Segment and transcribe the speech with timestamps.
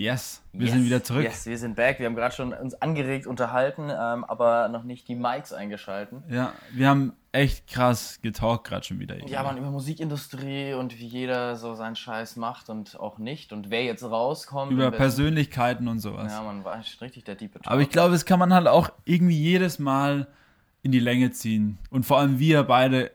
[0.00, 1.24] Yes, wir yes, sind wieder zurück.
[1.24, 1.98] Yes, wir sind back.
[1.98, 6.22] Wir haben gerade schon uns angeregt unterhalten, ähm, aber noch nicht die Mics eingeschalten.
[6.30, 9.22] Ja, wir haben echt krass getalkt gerade schon wieder.
[9.28, 13.68] Ja, man, über Musikindustrie und wie jeder so seinen Scheiß macht und auch nicht und
[13.68, 14.72] wer jetzt rauskommt.
[14.72, 16.32] Über Persönlichkeiten und sowas.
[16.32, 19.36] Ja, man war richtig der Diepe Aber ich glaube, das kann man halt auch irgendwie
[19.38, 20.28] jedes Mal
[20.80, 21.76] in die Länge ziehen.
[21.90, 23.10] Und vor allem wir beide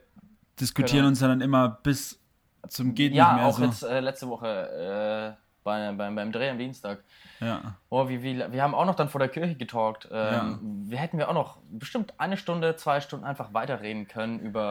[0.59, 1.07] diskutieren Genau.
[1.07, 2.19] uns dann immer bis
[2.67, 3.65] zum geht Ja, nicht mehr auch so.
[3.65, 7.03] jetzt äh, letzte Woche äh, bei, beim, beim Dreh am Dienstag.
[7.41, 7.75] Ja.
[7.89, 10.07] Oh, wie, wie, wir haben auch noch dann vor der Kirche getalkt.
[10.11, 14.61] Ähm, Wir hätten wir auch noch bestimmt eine Stunde, zwei Stunden einfach weiterreden können über,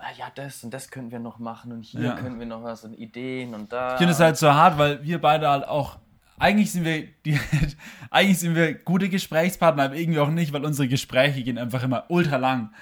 [0.00, 2.14] ah, ja, das und das könnten wir noch machen und hier Ja.
[2.14, 3.92] könnten wir noch was und Ideen und da.
[3.92, 5.98] Ich finde es halt so hart, weil wir beide halt auch
[6.38, 7.38] eigentlich sind wir die,
[8.10, 12.04] eigentlich sind wir gute Gesprächspartner, aber irgendwie auch nicht, weil unsere Gespräche gehen einfach immer
[12.08, 12.72] ultra lang.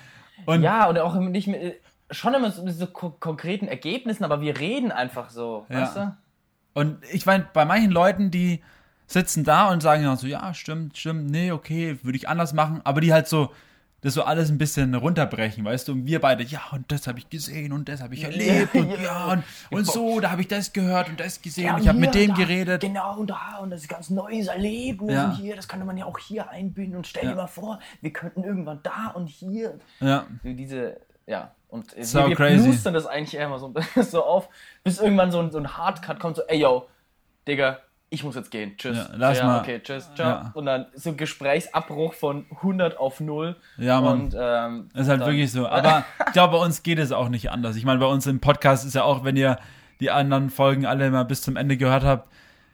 [0.44, 4.42] Und ja, und auch nicht mit, schon immer so mit so ko konkreten Ergebnissen, aber
[4.42, 5.80] wir reden einfach so, Ja.
[5.80, 6.16] weißt du?
[6.76, 8.62] Und ich meine, bei manchen Leuten, die
[9.06, 12.82] sitzen da und sagen ja so, ja, stimmt, stimmt, nee, okay, würde ich anders machen,
[12.84, 13.50] aber die halt so,
[14.02, 17.18] das so alles ein bisschen runterbrechen, weißt du, und wir beide, ja, und das habe
[17.18, 19.24] ich gesehen und das habe ich erlebt und ja.
[19.32, 22.14] und, und so, da habe ich das gehört und das gesehen, Ja, ich habe mit
[22.14, 22.82] dem da, geredet.
[22.82, 25.14] Genau, und da, und das ist ganz neues Erlebnis.
[25.14, 25.24] Ja.
[25.30, 26.96] Und hier, das könnte man ja auch hier einbinden.
[26.98, 27.30] Und stell Ja.
[27.30, 29.78] dir mal vor, wir könnten irgendwann da und hier.
[30.00, 31.52] Ja, So Diese, ja.
[31.68, 32.78] Und So wir, crazy.
[32.92, 34.48] das eigentlich mal so, so auf,
[34.86, 36.86] bis irgendwann so ein, so ein Hardcut kommt, so, ey, yo,
[37.46, 38.74] Digga, ich muss jetzt gehen.
[38.78, 38.96] Tschüss.
[38.96, 39.60] Ja, lass mal.
[39.60, 40.28] Okay, tschüss, ciao.
[40.28, 40.50] Ja.
[40.54, 43.56] Und dann so ein Gesprächsabbruch von 100 auf 0.
[43.78, 44.20] Ja, Mann.
[44.20, 45.66] Und, ähm, Das ist halt dann- wirklich so.
[45.68, 47.74] Aber ich glaube, bei uns geht es auch nicht anders.
[47.76, 49.58] Ich meine, bei uns im Podcast ist ja auch, wenn ihr
[50.00, 52.28] die anderen Folgen alle mal bis zum Ende gehört habt,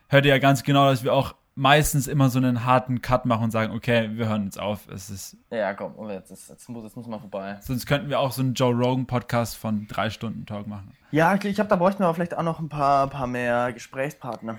[0.08, 3.44] hört ihr ja ganz genau, dass wir auch meistens immer so einen harten Cut machen
[3.44, 4.88] und sagen, okay, wir hören jetzt auf.
[4.88, 7.58] Es ist, Ja, komm, und jetzt, ist, jetzt, muss, jetzt muss mal vorbei.
[7.60, 10.92] sonst könnten wir auch so einen Joe Rogan Podcast von drei Stunden Talk machen.
[11.10, 14.58] Ja, ich glaube, da bräuchten wir vielleicht auch noch ein paar, paar mehr Gesprächspartner.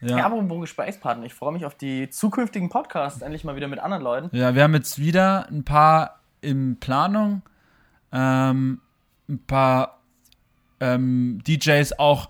[0.00, 0.26] Ja, Ja.
[0.26, 1.24] aber wo Gesprächspartner?
[1.24, 4.36] Ich freue mich auf die zukünftigen Podcasts, endlich mal wieder mit anderen Leuten.
[4.36, 7.42] Ja, wir haben jetzt wieder ein paar in Planung,
[8.12, 8.80] ähm,
[9.28, 9.98] ein paar
[10.80, 12.28] ähm, DJs auch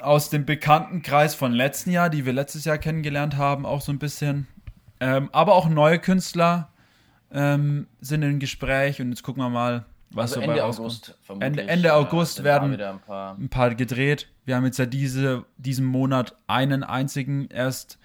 [0.00, 3.98] aus dem Bekanntenkreis von letzten Jahr, die wir letztes Jahr kennengelernt haben, auch so ein
[3.98, 4.46] bisschen.
[5.00, 6.70] Ähm, aber auch neue Künstler
[7.32, 10.64] ähm, sind im Gespräch und jetzt gucken wir mal, was Also so Ende.
[10.64, 11.16] August.
[11.40, 13.36] Ende- Ende August sind werden- ein paar.
[13.38, 14.28] Ein paar gedreht.
[14.44, 17.98] Wir haben jetzt ja diese, diesen Monat einen einzigen erst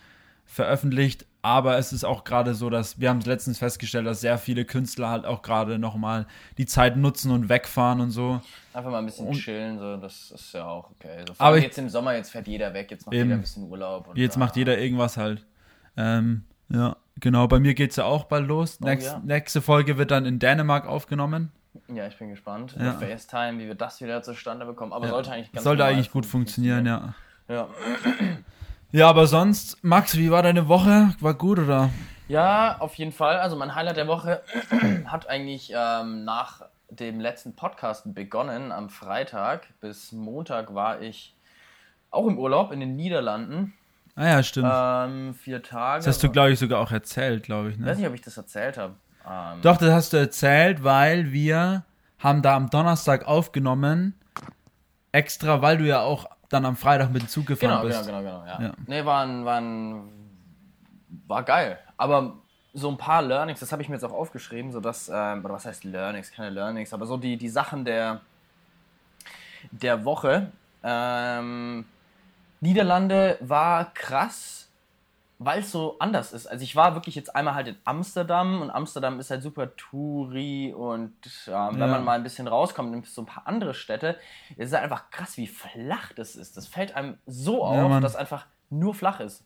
[0.46, 4.40] veröffentlicht, aber es ist auch gerade so, dass wir haben es letztens festgestellt, dass sehr
[4.40, 6.26] viele Künstler halt auch gerade nochmal
[6.58, 8.42] die Zeit nutzen und wegfahren und so.
[8.74, 11.24] Einfach mal ein bisschen Und- chillen, so, das ist ja auch okay.
[11.28, 13.26] So, Aber jetzt im Sommer, jetzt fährt jeder weg, jetzt macht Eben.
[13.26, 14.10] jeder ein bisschen Urlaub.
[14.18, 15.46] Jetzt ah, macht jeder irgendwas halt.
[15.96, 17.48] Ähm, ja, genau.
[17.48, 18.80] Bei mir geht es ja auch bald los.
[18.82, 19.22] Oh, Nächst, ja.
[19.24, 21.52] Nächste Folge wird dann in Dänemark aufgenommen.
[21.94, 22.76] Ja, ich bin gespannt.
[22.80, 22.94] Ja.
[22.94, 24.94] FaceTime, wie wir das wieder zustande bekommen.
[24.94, 25.12] Aber Ja.
[25.12, 27.14] sollte eigentlich ganz Sollte eigentlich gut funktionieren, ja.
[27.48, 27.68] Ja.
[28.96, 31.10] Ja, aber sonst, Max, wie war deine Woche?
[31.20, 31.90] War gut oder?
[32.30, 33.36] Ja, auf jeden Fall.
[33.40, 34.42] Also mein Highlight der Woche
[35.06, 38.72] hat eigentlich ähm, nach dem letzten Podcast begonnen.
[38.72, 41.36] Am Freitag bis Montag war ich
[42.10, 43.74] auch im Urlaub in den Niederlanden.
[44.16, 44.72] Ah ja, stimmt.
[44.74, 45.98] Ähm, vier Tage.
[46.00, 47.76] das hast du, glaube ich, sogar auch erzählt, glaube ich.
[47.76, 47.88] ich Ne?
[47.88, 48.94] weiß nicht, ob ich das erzählt habe.
[49.30, 51.84] Ähm, Doch, das hast du erzählt, weil wir
[52.20, 54.18] haben da am Donnerstag aufgenommen,
[55.12, 58.06] extra, weil du ja auch dann am Freitag mit dem Zug gefahren Genau, bist.
[58.06, 58.62] genau, genau, genau, ja.
[58.62, 58.74] Ja.
[58.88, 60.10] Nee, war, ein, war, ein,
[61.28, 61.80] war geil.
[61.98, 62.34] Aber
[62.74, 65.54] so ein paar Learnings, das habe ich mir jetzt auch aufgeschrieben, so dass, ähm, oder
[65.54, 68.22] was heißt Learnings, keine Learnings, aber so die, die Sachen der,
[69.72, 70.52] der Woche.
[70.84, 71.86] Ähm,
[72.62, 74.65] Niederlande war krass,
[75.46, 76.48] weil es so anders ist.
[76.48, 80.74] Also ich war wirklich jetzt einmal halt in Amsterdam und Amsterdam ist halt super Touri
[80.74, 81.14] und
[81.48, 81.88] ähm, wenn Ja.
[81.88, 84.18] man mal ein bisschen rauskommt in so ein paar andere Städte,
[84.58, 86.58] ist es halt einfach krass, wie flach das ist.
[86.58, 89.46] Das fällt einem so auf, Ja, dass einfach nur flach ist.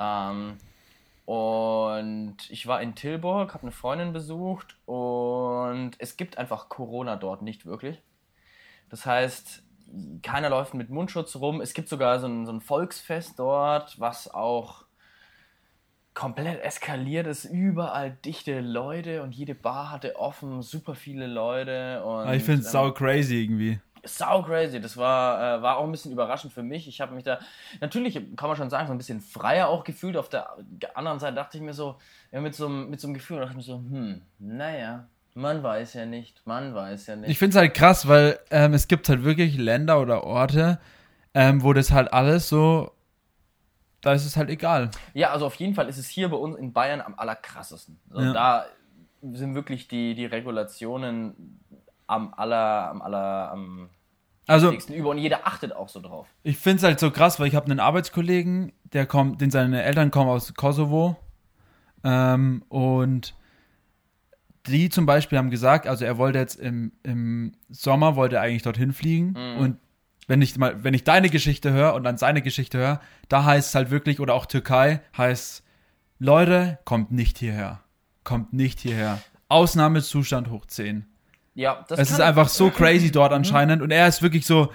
[0.00, 0.58] Ähm,
[1.26, 7.42] und ich war in Tilburg, habe eine Freundin besucht und es gibt einfach Corona dort
[7.42, 8.02] nicht wirklich.
[8.88, 9.62] Das heißt,
[10.22, 11.60] keiner läuft mit Mundschutz rum.
[11.60, 14.86] Es gibt sogar so ein, so ein Volksfest dort, was auch
[16.20, 17.46] komplett eskaliert ist.
[17.46, 22.04] Überall dichte Leute und jede Bar hatte offen, super viele Leute.
[22.04, 23.80] Und, Aber ich finde es ähm, sau crazy irgendwie.
[24.04, 24.80] Sau crazy.
[24.80, 26.86] Das war, äh, war auch ein bisschen überraschend für mich.
[26.88, 27.38] Ich habe mich da,
[27.80, 30.16] natürlich kann man schon sagen, so ein bisschen freier auch gefühlt.
[30.18, 30.48] Auf der
[30.94, 31.96] anderen Seite dachte ich mir so,
[32.32, 35.62] ja, mit so, einem- mit so einem Gefühl, dachte ich mir so, hm, naja, man
[35.62, 37.30] weiß ja nicht, man weiß ja nicht.
[37.30, 40.80] Ich finde es halt krass, weil ähm, es gibt halt wirklich Länder oder Orte,
[41.34, 42.92] ähm, wo das halt alles so,
[44.00, 44.90] da ist es halt egal.
[45.14, 47.98] Ja, also auf jeden Fall ist es hier bei uns in Bayern am allerkrassesten.
[48.10, 48.32] So, Ja.
[48.32, 48.64] Da
[49.32, 51.60] sind wirklich die, die Regulationen
[52.06, 53.90] am aller, am aller, am
[54.46, 56.26] Also- über und jeder achtet auch so drauf.
[56.42, 59.82] Ich finde es halt so krass, weil ich habe einen Arbeitskollegen, der kommt, den seine
[59.82, 61.16] Eltern kommen aus Kosovo.
[62.02, 63.34] Ähm, und
[64.66, 68.62] die zum Beispiel haben gesagt, also er wollte jetzt im, im Sommer, wollte er eigentlich
[68.62, 69.34] dorthin fliegen.
[69.58, 69.78] Und
[70.30, 73.70] wenn ich mal, wenn ich deine Geschichte höre und dann seine Geschichte höre, da heißt
[73.70, 75.64] es halt wirklich, oder auch Türkei, heißt,
[76.20, 77.80] Leute, kommt nicht hierher.
[78.22, 79.20] Kommt nicht hierher.
[79.48, 81.04] Ausnahmezustand hoch 10.
[81.56, 83.82] Ja, das Es ist einfach so crazy dort anscheinend.
[83.82, 84.72] Und er ist wirklich so,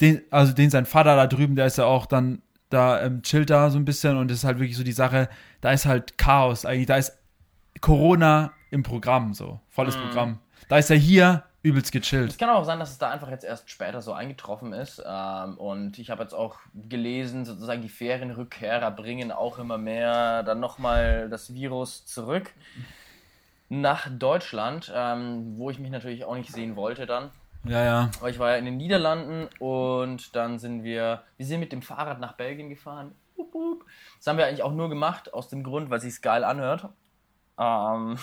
[0.00, 3.50] den, also den sein Vater da drüben, der ist ja auch dann, da ähm, chillt
[3.50, 5.28] da so ein bisschen und das ist halt wirklich so die Sache,
[5.62, 7.18] da ist halt Chaos eigentlich, da ist
[7.80, 10.38] Corona im Programm so, volles Programm.
[10.68, 12.30] Da ist er hier übelst gechillt.
[12.30, 15.02] Es kann auch sein, dass es da einfach jetzt erst später so eingetroffen ist.
[15.04, 20.60] Ähm, und ich habe jetzt auch gelesen, sozusagen die Ferienrückkehrer bringen auch immer mehr dann
[20.60, 22.52] nochmal das Virus zurück
[23.68, 27.30] nach Deutschland, ähm, wo ich mich natürlich auch nicht sehen wollte dann.
[27.64, 28.10] Ja, ja.
[28.20, 31.82] Aber ich war ja in den Niederlanden und dann sind wir, wir sind mit dem
[31.82, 33.12] Fahrrad nach Belgien gefahren.
[34.18, 36.88] Das haben wir eigentlich auch nur gemacht, aus dem Grund, weil es sich geil anhört.
[37.58, 38.18] Ähm,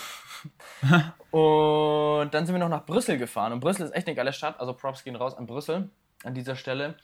[1.31, 3.53] und dann sind wir noch nach Brüssel gefahren.
[3.53, 4.59] Und Brüssel ist echt eine geile Stadt.
[4.59, 5.89] Also Props gehen raus an Brüssel
[6.23, 6.95] an dieser Stelle.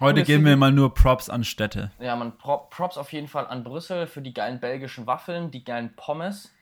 [0.00, 1.92] Heute geben wir mal nur Props an Städte.
[2.00, 5.64] Ja, man Pro- Props auf jeden Fall an Brüssel für die geilen belgischen Waffeln, die
[5.64, 6.52] geilen Pommes.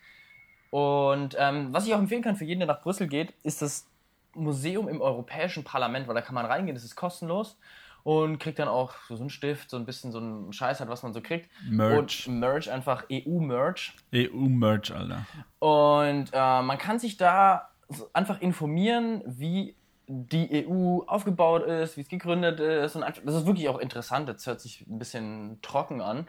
[0.71, 3.87] Und ähm, was ich auch empfehlen kann für jeden, der nach Brüssel geht, ist das
[4.35, 7.59] Museum im Europäischen Parlament, weil da kann man reingehen, das ist kostenlos
[8.05, 11.03] und kriegt dann auch so einen Stift, so ein bisschen so einen Scheiß halt, was
[11.03, 11.49] man so kriegt.
[11.69, 12.27] Merch.
[12.27, 13.95] Und Merch, einfach EU-Merch.
[14.15, 15.27] EU-Merch, Alter.
[15.59, 17.71] Und äh, man kann sich da
[18.13, 19.77] einfach informieren, wie
[20.09, 22.97] die EU aufgebaut ist, wie es gegründet ist.
[22.97, 24.29] Und das ist wirklich auch interessant.
[24.29, 26.27] Das hört sich ein bisschen trocken an.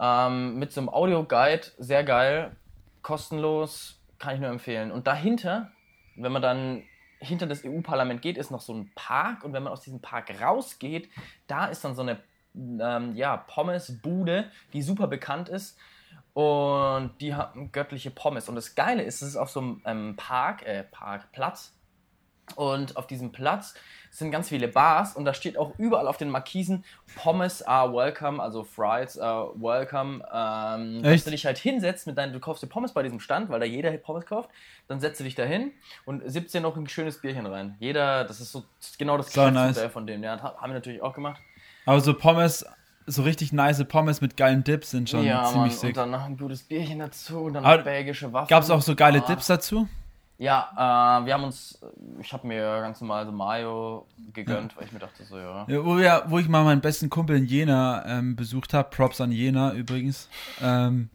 [0.00, 2.56] Ähm, mit so einem Audioguide, sehr geil,
[3.02, 4.90] kostenlos, kann ich nur empfehlen.
[4.90, 5.70] Und dahinter,
[6.16, 6.82] wenn man dann
[7.24, 9.44] hinter das EU-Parlament geht, ist noch so ein Park.
[9.44, 11.08] Und wenn man aus diesem Park rausgeht,
[11.46, 12.20] da ist dann so eine
[12.54, 15.78] ähm, ja, Pommesbude, die super bekannt ist.
[16.32, 18.48] Und die haben göttliche Pommes.
[18.48, 21.72] Und das Geile ist, es ist auf so einem ähm, Park, äh, Parkplatz.
[22.56, 23.74] Und auf diesem Platz
[24.16, 26.84] sind ganz viele Bars und da steht auch überall auf den Markisen
[27.16, 30.24] Pommes are welcome, also Fries are welcome.
[30.32, 33.50] Ähm, dass du dich halt hinsetzt mit deinen, du kaufst dir Pommes bei diesem Stand,
[33.50, 34.50] weil da jeder Pommes kauft,
[34.86, 35.72] dann setzt du dich da hin
[36.04, 37.74] und sippst dir noch ein schönes Bierchen rein.
[37.80, 38.62] Jeder, das ist so
[38.98, 39.80] genau das So nice.
[39.92, 40.22] von dem.
[40.22, 41.40] Ja, haben wir natürlich auch gemacht.
[41.84, 42.64] Aber so Pommes,
[43.06, 45.94] so richtig nice Pommes mit geilen Dips sind schon ja, Mann, ziemlich und sick.
[45.94, 48.48] dann noch ein gutes Bierchen dazu und dann belgische Waffeln.
[48.48, 49.26] Gab es auch so geile Ah.
[49.26, 49.88] Dips dazu?
[50.36, 51.78] Ja, äh, wir haben uns,
[52.20, 55.64] ich habe mir ganz normal so Mayo gegönnt, weil ich mir dachte so, ja.
[55.68, 59.20] Ja, wo, wir, wo ich mal meinen besten Kumpel in Jena ähm, besucht habe, Props
[59.20, 60.28] an Jena übrigens,
[60.60, 61.08] ähm,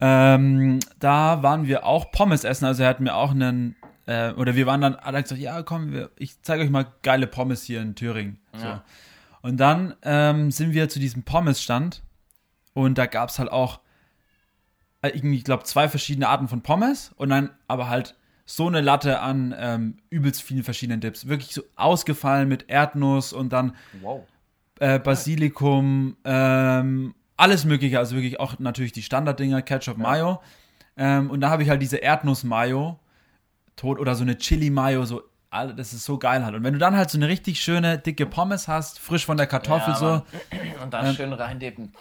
[0.00, 3.76] ähm, da waren wir auch Pommes essen, also er hat mir auch einen,
[4.06, 7.28] äh, oder wir waren dann alle gesagt, ja komm, wir, ich zeige euch mal geile
[7.28, 8.40] Pommes hier in Thüringen.
[8.56, 8.66] So.
[8.66, 8.84] Ja.
[9.42, 12.02] Und dann ähm, sind wir zu diesem Pommesstand
[12.72, 13.78] und da gab es halt auch
[15.04, 18.16] äh, ich glaube, zwei verschiedene Arten von Pommes und dann aber halt
[18.46, 21.28] so eine Latte an ähm, übelst vielen verschiedenen Dips.
[21.28, 24.22] Wirklich so ausgefallen mit Erdnuss und dann Wow.
[24.80, 30.40] äh, Basilikum, ähm, alles mögliche, also wirklich auch natürlich die Standarddinger, Ketchup, Mayo.
[30.96, 32.98] Ähm, und da habe ich halt diese Erdnuss-Mayo
[33.76, 36.54] tot oder so eine Chili-Mayo, so, das ist so geil halt.
[36.54, 39.46] Und wenn du dann halt so eine richtig schöne, dicke Pommes hast, frisch von der
[39.46, 40.22] Kartoffel Ja, so.
[40.82, 41.92] Und dann schön reindippen.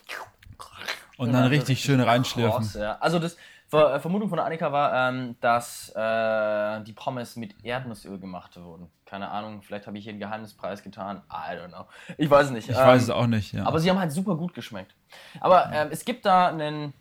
[1.17, 2.61] und dann richtig schön reinschlürfen.
[2.63, 2.97] Kross, ja.
[2.99, 3.37] Also das
[3.73, 8.91] Ver äh, Vermutung von Annika war, ähm, dass äh, die Pommes mit Erdnussöl gemacht wurden.
[9.05, 11.23] Keine Ahnung, vielleicht habe ich hier einen Geheimnispreis getan.
[11.31, 11.85] I don't know.
[12.17, 12.69] Ich weiß es nicht.
[12.69, 13.65] Ich Ähm, weiß es auch nicht, ja.
[13.65, 14.95] Aber sie haben halt super gut geschmeckt.
[15.39, 16.93] Aber ähm, es gibt da einen.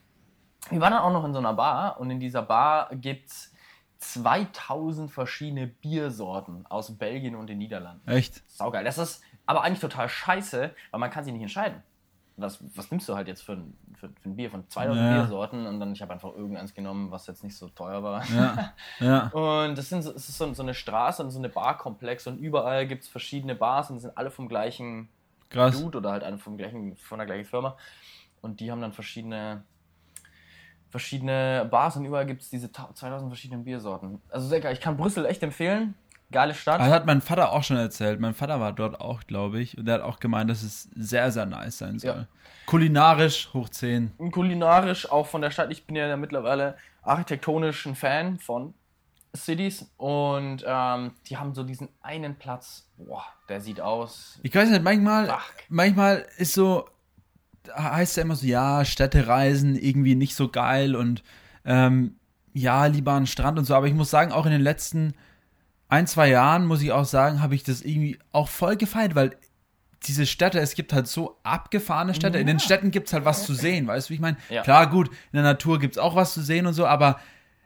[0.70, 3.52] Wir waren dann auch noch in so einer Bar und in dieser Bar gibt es
[3.98, 8.08] 2000 verschiedene Biersorten aus Belgien und den Niederlanden.
[8.08, 8.42] Echt?
[8.50, 8.84] Saugeil.
[8.84, 11.82] Das ist aber eigentlich total scheiße, weil man kann sich nicht entscheiden.
[12.36, 15.12] Was, was nimmst du halt jetzt für ein, für, für ein Bier von 2000 Ja.
[15.20, 15.66] Biersorten?
[15.66, 18.24] Und dann, ich habe einfach irgendeins genommen, was jetzt nicht so teuer war.
[18.30, 19.26] Ja, ja.
[19.68, 22.38] Und das, sind, so- es ist so, so eine Straße und so eine Barkomplex und
[22.38, 25.08] überall gibt es verschiedene Bars und sind alle vom gleichen
[25.50, 25.78] Krass.
[25.78, 27.76] Dude oder halt vom gleichen, von der gleichen Firma.
[28.40, 29.62] Und die haben dann verschiedene,
[30.90, 34.20] verschiedene Bars und überall gibt es diese ta- 2000 verschiedenen Biersorten.
[34.30, 34.72] Also sehr geil.
[34.72, 35.94] Ich kann Brüssel echt empfehlen.
[36.32, 36.80] Geile Stadt.
[36.80, 38.18] Das hat mein Vater auch schon erzählt.
[38.18, 39.78] Mein Vater war dort auch, glaube ich.
[39.78, 42.10] Und der hat auch gemeint, dass es sehr, sehr nice sein soll.
[42.10, 42.26] Ja.
[42.66, 44.12] Kulinarisch hoch 10.
[44.30, 45.70] kulinarisch auch von der Stadt.
[45.70, 48.74] Ich bin ja mittlerweile architektonisch ein Fan von
[49.36, 54.38] Cities und ähm, die haben so diesen einen Platz, boah, der sieht aus.
[54.42, 55.34] Ich weiß nicht, manchmal,
[55.68, 56.86] manchmal ist so,
[57.74, 61.22] heißt ja immer so, ja, Städtereisen irgendwie nicht so geil und
[61.64, 62.16] ähm,
[62.52, 63.74] ja, lieber an Strand und so.
[63.74, 65.14] Aber ich muss sagen, auch in den letzten
[65.92, 69.36] ein, zwei Jahren, muss ich auch sagen, habe ich das irgendwie auch voll gefeiert, weil
[70.06, 72.38] diese Städte, es gibt halt so abgefahrene Städte.
[72.38, 74.38] In den Städten gibt es halt was zu sehen, weißt du, wie ich meine?
[74.48, 74.62] Ja.
[74.62, 77.20] Klar, gut, in der Natur gibt es auch was zu sehen und so, aber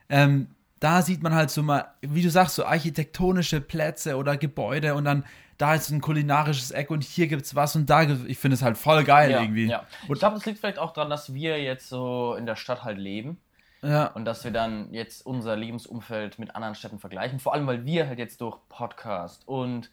[0.08, 0.48] ähm,
[0.80, 5.04] da sieht man halt so mal, wie du sagst, so architektonische Plätze oder Gebäude und
[5.04, 5.24] dann
[5.56, 8.76] da ist ein kulinarisches Eck und hier gibt's was und da ich finde es halt
[8.76, 9.66] voll geil Ja, irgendwie.
[9.66, 9.84] ja.
[10.02, 12.98] Ich glaube, das liegt vielleicht auch daran, dass wir jetzt so in der Stadt halt
[12.98, 13.38] leben
[13.82, 17.38] Ja, und dass wir dann jetzt unser Lebensumfeld mit anderen Städten vergleichen.
[17.40, 19.90] Vor allem, weil wir halt jetzt durch Podcast und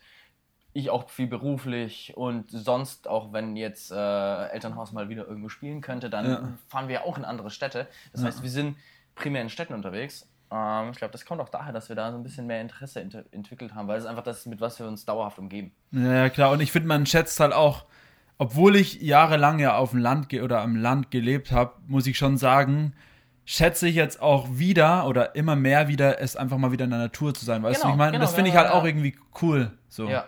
[0.73, 5.81] ich auch viel beruflich und sonst auch, wenn jetzt äh, Elternhaus mal wieder irgendwo spielen
[5.81, 6.49] könnte, dann Ja.
[6.67, 7.87] fahren wir auch in andere Städte.
[8.11, 8.77] Das heißt, wir sind
[9.13, 10.27] primär in Städten unterwegs.
[10.51, 13.01] Ähm, ich glaube, das kommt auch daher, dass wir da so ein bisschen mehr Interesse
[13.01, 15.71] ent entwickelt haben, weil es einfach das ist, mit was wir uns dauerhaft umgeben.
[15.91, 16.51] Ja, ja, klar.
[16.51, 17.85] Und ich finde, man schätzt halt auch,
[18.39, 22.37] obwohl ich jahrelang ja auf dem Land oder am Land gelebt habe, muss ich schon
[22.37, 22.95] sagen,
[23.45, 26.99] schätze ich jetzt auch wieder oder immer mehr wieder, es einfach mal wieder in der
[26.99, 27.61] Natur zu sein.
[27.63, 28.73] Weißt du, Genau, ich meine, genau, das finde ich halt ja.
[28.73, 29.71] auch irgendwie cool.
[29.89, 30.07] So.
[30.07, 30.27] Ja.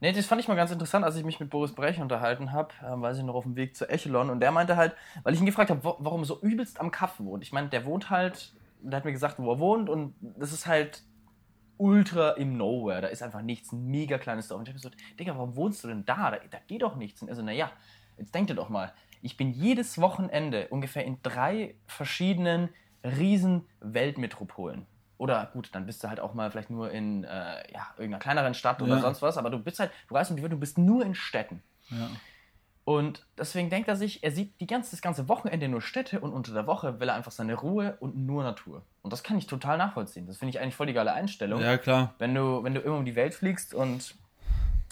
[0.00, 2.72] Nee, das fand ich mal ganz interessant, als ich mich mit Boris Brech unterhalten habe,
[2.80, 5.40] äh, weiß ich noch auf dem Weg zu Echelon und der meinte halt, weil ich
[5.40, 7.42] ihn gefragt habe, wo, warum er so übelst am Kaff wohnt.
[7.42, 10.66] Ich meine, der wohnt halt, der hat mir gesagt, wo er wohnt und das ist
[10.66, 11.02] halt
[11.76, 13.02] ultra im Nowhere.
[13.02, 14.58] Da ist einfach nichts, ein mega kleines Dorf.
[14.58, 16.30] Und ich habe gesagt, Digga, warum wohnst du denn da?
[16.30, 17.20] Da, da geht doch nichts.
[17.20, 17.70] Und er so, naja,
[18.16, 18.92] jetzt denk dir doch mal,
[19.22, 22.68] ich bin jedes Wochenende ungefähr in drei verschiedenen
[23.04, 24.86] riesen Weltmetropolen.
[25.18, 27.28] Oder gut, dann bist du halt auch mal vielleicht nur in äh,
[27.72, 29.00] ja, irgendeiner kleineren Stadt oder Ja.
[29.02, 31.14] sonst was, aber du bist halt, du reist um die Welt, du bist nur in
[31.14, 31.62] Städten.
[31.90, 32.08] Ja.
[32.84, 36.32] Und deswegen denkt er sich, er sieht die ganze, das ganze Wochenende nur Städte und
[36.32, 38.82] unter der Woche will er einfach seine Ruhe und nur Natur.
[39.02, 40.26] Und das kann ich total nachvollziehen.
[40.26, 41.60] Das finde ich eigentlich voll die geile Einstellung.
[41.60, 42.14] ja, klar.
[42.18, 44.14] Wenn du, wenn du irgendwo um die Welt fliegst und,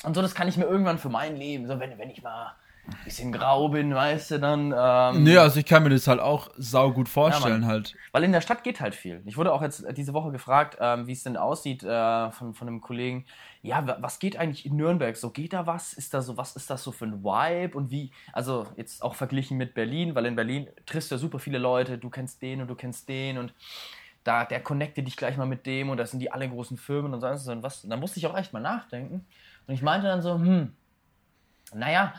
[0.05, 2.53] und so, das kann ich mir irgendwann für mein Leben, so wenn, wenn ich mal
[3.04, 4.75] bisschen grau bin, weißt du, dann.
[4.76, 7.68] Ähm, Nee, also ich kann mir das halt auch sau gut vorstellen Mann.
[7.71, 7.95] halt.
[8.12, 9.23] Weil in der Stadt geht halt viel.
[9.26, 12.68] Ich wurde auch jetzt diese Woche gefragt, ähm, wie es denn aussieht äh, von, von
[12.68, 13.25] einem Kollegen.
[13.62, 15.16] Ja, wa- was geht eigentlich in Nürnberg?
[15.16, 15.92] So geht da was?
[15.92, 16.57] Ist da so was?
[16.57, 17.76] Ist das so für ein Vibe?
[17.76, 18.11] Und wie?
[18.33, 21.99] Also jetzt auch verglichen mit Berlin, weil in Berlin triffst du ja super viele Leute.
[21.99, 23.52] Du kennst den und du kennst den und
[24.25, 27.14] da der connecte dich gleich mal mit dem und das sind die alle großen Firmen
[27.14, 27.85] und sonst und was.
[27.85, 29.25] Und da musste ich auch echt mal nachdenken.
[29.66, 30.73] Und ich meinte dann so, hm,
[31.75, 32.14] naja,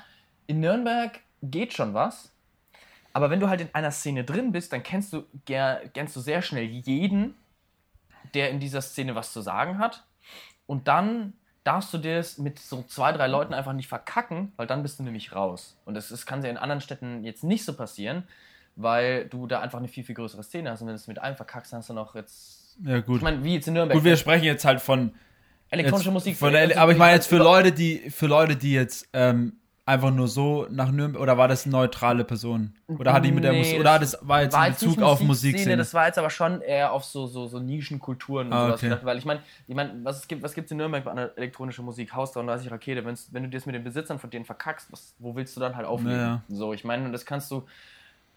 [0.50, 2.32] in Nürnberg geht schon was.
[3.14, 6.42] Aber wenn du halt in einer Szene drin bist, dann kennst du, kennst du sehr
[6.42, 7.36] schnell jeden,
[8.34, 10.04] der in dieser Szene was zu sagen hat.
[10.66, 14.82] Und dann darfst du das mit so zwei, drei Leuten einfach nicht verkacken, weil dann
[14.82, 15.78] bist du nämlich raus.
[15.86, 18.24] Und das, das kann ja in anderen Städten jetzt nicht so passieren,
[18.76, 20.82] weil du da einfach eine viel, viel größere Szene hast.
[20.82, 22.76] Und wenn du es mit einem verkackst, dann hast du noch jetzt.
[22.84, 23.18] Ja, gut.
[23.18, 23.98] Ich meine, wie jetzt in Nürnberg.
[23.98, 25.14] Gut, wir sprechen jetzt halt von
[25.70, 26.38] elektronische jetzt Musik.
[26.38, 29.59] Von der, aber ich meine jetzt für Leute, die für Leute, die jetzt ähm,
[29.90, 32.74] einfach nur so nach Nürnberg oder war das eine neutrale Person?
[32.88, 35.02] Oder hat die mit der Nee, Musik oder das war jetzt war in jetzt Bezug
[35.02, 35.78] auf Musikszene, Musikszene?
[35.78, 38.90] Das war jetzt aber schon eher auf so, so, so Nischenkulturen und Ah, sowas okay.
[38.90, 41.32] gedacht, weil ich meine, ich mein, was es gibt, was gibt's in Nürnberg bei einer
[41.36, 44.92] elektronischen Musik, Haus 33 Rakete, Wenn's, wenn du das mit den Besitzern von denen verkackst,
[44.92, 46.20] was, wo willst du dann halt auflegen?
[46.20, 46.42] Ja.
[46.50, 47.64] So, ich meine, und das kannst du,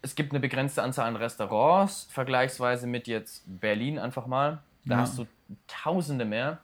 [0.01, 5.01] es gibt eine begrenzte Anzahl an Restaurants, vergleichsweise mit jetzt Berlin einfach mal, da Ja.
[5.01, 5.25] hast du
[5.67, 6.57] tausende mehr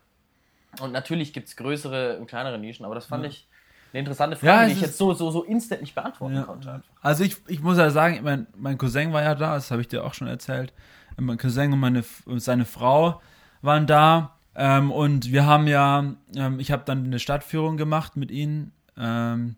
[0.82, 3.48] und natürlich gibt es größere und kleinere Nischen, aber das fand ich
[3.92, 6.44] eine interessante Frage, Ja, die ich jetzt so, so, so instant nicht beantworten Ja.
[6.44, 6.72] konnte.
[6.74, 6.90] Einfach.
[7.02, 9.88] Also ich, ich muss ja sagen, mein, mein Cousin war ja da, das habe ich
[9.88, 10.74] dir auch schon erzählt.
[11.18, 12.04] Mein Cousin und, meine,
[12.38, 13.22] seine Frau
[13.62, 18.32] waren da ähm, und wir haben ja, ähm, ich habe dann eine Stadtführung gemacht mit
[18.32, 19.56] ihnen ähm,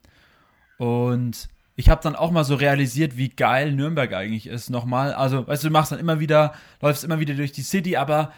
[0.78, 5.14] und ich habe dann auch mal so realisiert, wie geil Nürnberg eigentlich ist nochmal.
[5.14, 8.32] Also, weißt du, du machst dann immer wieder, läufst immer wieder durch die City, aber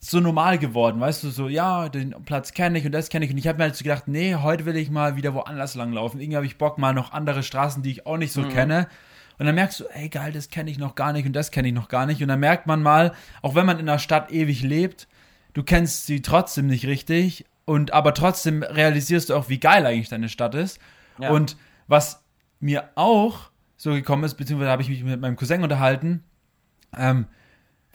[0.00, 3.32] so normal geworden, weißt du, so, ja, den Platz kenne ich und das kenne ich.
[3.32, 6.20] Und ich habe mir halt so gedacht, nee, heute will ich mal wieder woanders langlaufen.
[6.20, 8.86] Irgendwie habe ich Bock, mal noch andere Straßen, die ich auch nicht so kenne.
[9.38, 11.68] Und dann merkst du, ey, geil, das kenne ich noch gar nicht und das kenne
[11.68, 12.22] ich noch gar nicht.
[12.22, 13.12] Und dann merkt man mal,
[13.42, 15.08] auch wenn man in einer Stadt ewig lebt,
[15.52, 17.44] du kennst sie trotzdem nicht richtig.
[17.64, 20.80] Und aber trotzdem realisierst du auch, wie geil eigentlich deine Stadt ist.
[21.20, 21.30] Ja.
[21.30, 22.22] Und was
[22.60, 26.24] mir auch so gekommen ist, beziehungsweise habe ich mich mit meinem Cousin unterhalten,
[26.96, 27.26] ähm,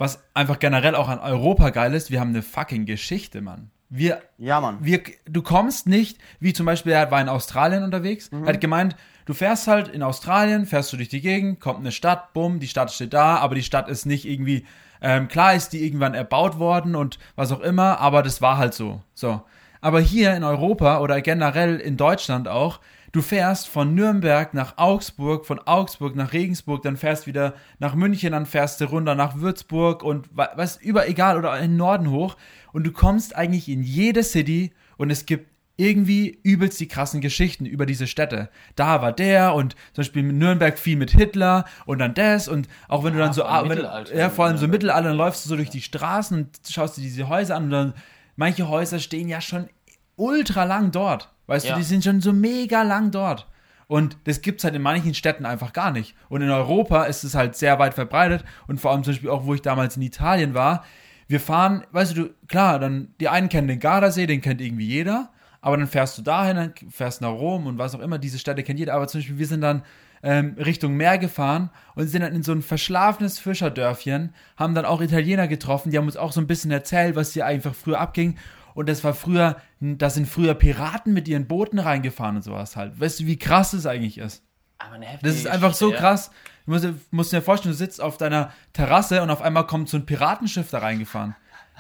[0.04, 3.72] was einfach generell auch an Europa geil ist, wir haben eine fucking Geschichte, Mann.
[3.88, 4.80] Wir, Ja, Mann.
[4.82, 9.34] wir, du kommst nicht, wie zum Beispiel, er war in Australien unterwegs, hat gemeint, du
[9.34, 12.92] fährst halt in Australien, fährst du durch die Gegend, kommt eine Stadt, bumm, die Stadt
[12.92, 14.66] steht da, aber die Stadt ist nicht irgendwie,
[15.02, 18.74] ähm, klar ist die irgendwann erbaut worden und was auch immer, aber das war halt
[18.74, 19.02] so.
[19.14, 19.42] So.
[19.80, 22.82] Aber hier in Europa oder generell in Deutschland auch,
[23.13, 28.34] du fährst von Nürnberg nach Augsburg, von Augsburg nach Regensburg, dann fährst wieder nach München,
[28.34, 32.10] dann fährst du runter nach Würzburg und wa- was über egal oder in den Norden
[32.10, 32.36] hoch
[32.74, 37.65] und du kommst eigentlich in jede City und es gibt irgendwie übelst die krassen Geschichten
[37.65, 38.50] über diese Städte.
[38.75, 42.67] Da war der und zum Beispiel in Nürnberg viel mit Hitler und dann das und
[42.88, 45.50] auch wenn ja, du dann so, wenn, ja, vor allem so Mittelalter, dann läufst du
[45.50, 47.93] so durch die Straßen und schaust dir diese Häuser an und dann,
[48.36, 49.67] manche Häuser stehen ja schon
[50.15, 51.33] ultra lang dort.
[51.48, 51.74] Weißt ja.
[51.74, 53.48] du, die sind schon so mega lang dort.
[53.88, 56.16] Und das gibt es halt in manchen Städten einfach gar nicht.
[56.30, 58.44] Und in Europa ist es halt sehr weit verbreitet.
[58.68, 60.84] Und vor allem zum Beispiel auch, wo ich damals in Italien war.
[61.28, 65.30] Wir fahren, weißt du, klar, dann die einen kennen den Gardasee, den kennt irgendwie jeder.
[65.62, 68.64] Aber dann fährst du dahin, dann fährst nach Rom und was auch immer, diese Städte
[68.64, 68.94] kennt jeder.
[68.94, 69.84] Aber zum Beispiel, wir sind dann
[70.22, 75.02] ähm, Richtung Meer gefahren und sind dann in so ein verschlafenes Fischerdörfchen, haben dann auch
[75.02, 78.38] Italiener getroffen, die haben uns auch so ein bisschen erzählt, was hier einfach früher abging.
[78.74, 83.00] Und das war früher, da sind früher Piraten mit ihren Booten reingefahren und sowas halt.
[83.00, 84.44] Weißt du, wie krass das eigentlich ist?
[85.22, 86.32] das ist einfach so krass.
[86.65, 89.98] Du musst, musst dir vorstellen, du sitzt auf deiner Terrasse und auf einmal kommt so
[89.98, 91.36] ein Piratenschiff da reingefahren.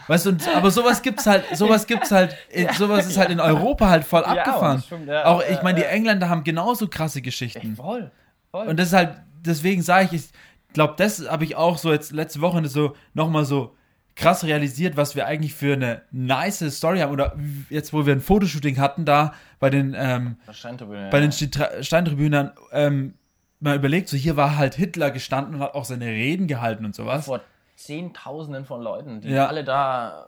[0.07, 2.35] Weißt du, aber sowas gibt's halt, sowas gibt's halt,
[2.77, 4.81] sowas ist halt in Europa halt voll abgefahren.
[4.81, 7.75] Stimmt, ja, auch, ich meine, die Engländer haben genauso krasse Geschichten.
[7.75, 8.11] voll,
[8.51, 8.67] voll.
[8.67, 12.11] Und das ist halt, deswegen sage ich, ich glaube, das habe ich auch so jetzt
[12.11, 13.75] letzte Woche so nochmal so
[14.15, 17.11] krass realisiert, was wir eigentlich für eine nice Story haben.
[17.11, 17.35] Oder
[17.69, 20.37] jetzt, wo wir ein Fotoshooting hatten, da bei den, ähm,
[21.11, 23.15] bei den Steintribünen, ähm,
[23.59, 26.93] mal überlegt, so hier war halt Hitler gestanden und hat auch seine Reden gehalten und
[26.93, 27.25] sowas.
[27.25, 27.41] Vor
[27.75, 29.47] Zehntausenden von Leuten, die ja.
[29.47, 30.27] alle da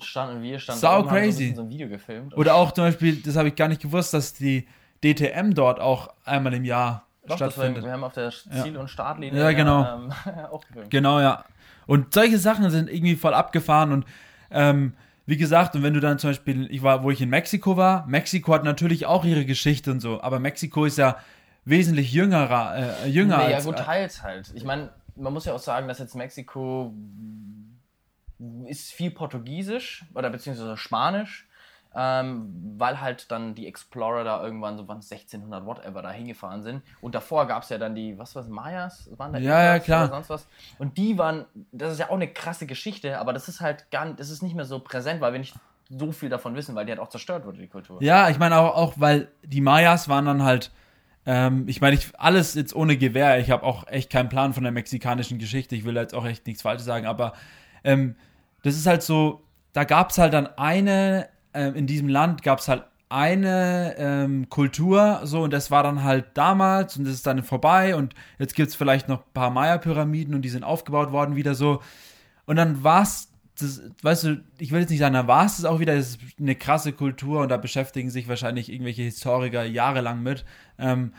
[0.00, 1.54] standen, wir standen Sau crazy.
[1.54, 2.36] So ein Video gefilmt.
[2.36, 4.66] Oder auch zum Beispiel, das habe ich gar nicht gewusst, dass die
[5.02, 7.84] DTM dort auch einmal im Jahr Doch, stattfindet.
[7.84, 8.80] Wir haben auf der Ziel- ja.
[8.80, 9.84] und Startlinie ja, genau.
[9.84, 10.12] Ähm,
[10.50, 10.90] auch gefilmt.
[10.90, 11.44] Genau, ja.
[11.86, 14.06] Und solche Sachen sind irgendwie voll abgefahren und
[14.50, 17.76] ähm, wie gesagt, und wenn du dann zum Beispiel, ich war, wo ich in Mexiko
[17.76, 21.16] war, Mexiko hat natürlich auch ihre Geschichte und so, aber Mexiko ist ja
[21.64, 23.64] wesentlich jüngerer, äh, jünger nee, als.
[23.64, 24.52] Ja, gut, teils halt.
[24.54, 26.92] Ich meine, man muss ja auch sagen, dass jetzt Mexiko
[28.66, 31.46] ist viel Portugiesisch oder beziehungsweise Spanisch,
[31.94, 36.82] ähm, weil halt dann die Explorer da irgendwann so 1600 whatever da hingefahren sind.
[37.00, 39.10] Und davor gab es ja dann die, was war Mayas?
[39.16, 40.04] Waren da ja, ja, klar.
[40.04, 40.46] Oder sonst was?
[40.78, 44.06] Und die waren, das ist ja auch eine krasse Geschichte, aber das ist halt gar
[44.12, 45.54] das ist nicht mehr so präsent, weil wir nicht
[45.88, 48.02] so viel davon wissen, weil die halt auch zerstört wurde, die Kultur.
[48.02, 50.70] Ja, ich meine auch, auch, weil die Mayas waren dann halt
[51.24, 53.38] ähm, ich meine, ich, alles jetzt ohne Gewehr.
[53.38, 55.76] Ich habe auch echt keinen Plan von der mexikanischen Geschichte.
[55.76, 57.34] Ich will jetzt auch echt nichts Falsches sagen, aber
[57.84, 58.16] ähm,
[58.62, 62.58] das ist halt so, da gab es halt dann eine, äh, in diesem Land gab
[62.58, 67.26] es halt eine ähm, Kultur, so, und das war dann halt damals und das ist
[67.26, 71.12] dann vorbei und jetzt gibt es vielleicht noch ein paar Maya-Pyramiden und die sind aufgebaut
[71.12, 71.82] worden wieder so.
[72.46, 73.32] Und dann war es
[74.02, 76.54] weißt du, ich will jetzt nicht sagen, da war es auch wieder, das ist eine
[76.54, 80.44] krasse Kultur und da beschäftigen sich wahrscheinlich irgendwelche Historiker jahrelang mit.
[80.78, 81.12] Ähm,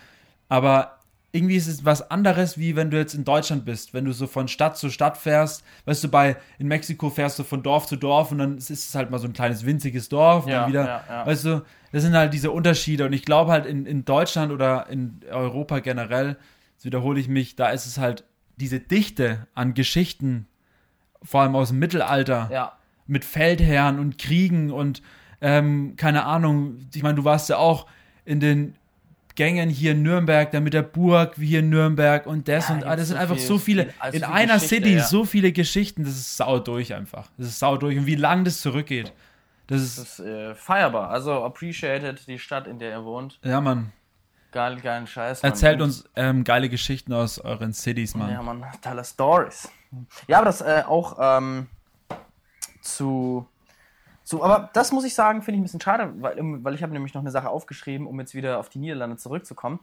[0.50, 1.00] aber
[1.36, 4.28] irgendwie ist es was anderes, wie wenn du jetzt in Deutschland bist, wenn du so
[4.28, 5.64] von Stadt zu Stadt fährst.
[5.86, 8.94] Weißt du, bei in Mexiko fährst du von Dorf zu Dorf und dann ist es
[8.94, 11.26] halt mal so ein kleines winziges Dorf ja, wieder, ja, ja.
[11.26, 14.88] weißt du, das sind halt diese Unterschiede und ich glaube halt in, in Deutschland oder
[14.90, 16.38] in Europa generell,
[16.76, 18.26] jetzt wiederhole ich mich, da ist es halt
[18.58, 20.46] diese Dichte an Geschichten,
[21.24, 22.74] vor allem aus dem Mittelalter, ja.
[23.08, 25.02] mit Feldherren und Kriegen und
[25.42, 27.88] ähm, keine Ahnung, ich meine, du warst ja auch
[28.24, 28.76] in den
[29.36, 32.76] Gängen hier in Nürnberg, dann mit der Burg wie hier in Nürnberg und das ja,
[32.76, 35.04] und das sind so einfach viel, so viele, viel, in einer City ja.
[35.04, 37.30] so viele Geschichten, das ist sau durch einfach.
[37.38, 39.12] Das ist sau durch und wie lang das zurückgeht.
[39.68, 41.10] Das ist, das ist äh, feierbar.
[41.10, 43.40] Also appreciated die Stadt, in der ihr wohnt.
[43.44, 43.92] Ja, Mann.
[44.52, 45.42] Geil, geilen Scheiß.
[45.42, 45.52] Mann.
[45.52, 48.32] Erzählt uns ähm, geile Geschichten aus euren Cities, Mann.
[48.32, 49.70] Ja, Mann, tolle Stories.
[50.28, 51.68] Ja, aber das äh, auch ähm,
[52.82, 53.48] zu,
[54.24, 54.44] zu.
[54.44, 57.14] Aber das muss ich sagen, finde ich ein bisschen schade, weil, weil ich habe nämlich
[57.14, 59.80] noch eine Sache aufgeschrieben, um jetzt wieder auf die Niederlande zurückzukommen.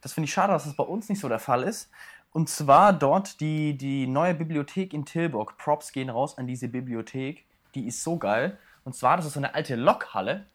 [0.00, 1.90] Das finde ich schade, dass das bei uns nicht so der Fall ist.
[2.32, 5.58] Und zwar dort die, die neue Bibliothek in Tilburg.
[5.58, 7.44] Props gehen raus an diese Bibliothek.
[7.74, 8.58] Die ist so geil.
[8.84, 10.46] Und zwar, das ist so eine alte Lokhalle.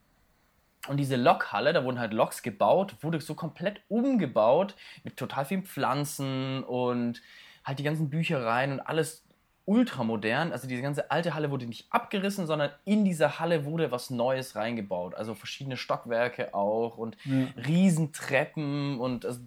[0.87, 5.63] Und diese Lokhalle, da wurden halt Loks gebaut, wurde so komplett umgebaut mit total vielen
[5.63, 7.21] Pflanzen und
[7.63, 9.23] halt die ganzen Büchereien und alles
[9.67, 10.51] ultramodern.
[10.53, 14.55] Also diese ganze alte Halle wurde nicht abgerissen, sondern in dieser Halle wurde was Neues
[14.55, 15.13] reingebaut.
[15.13, 17.47] Also verschiedene Stockwerke auch und ja.
[17.67, 19.39] Riesentreppen und also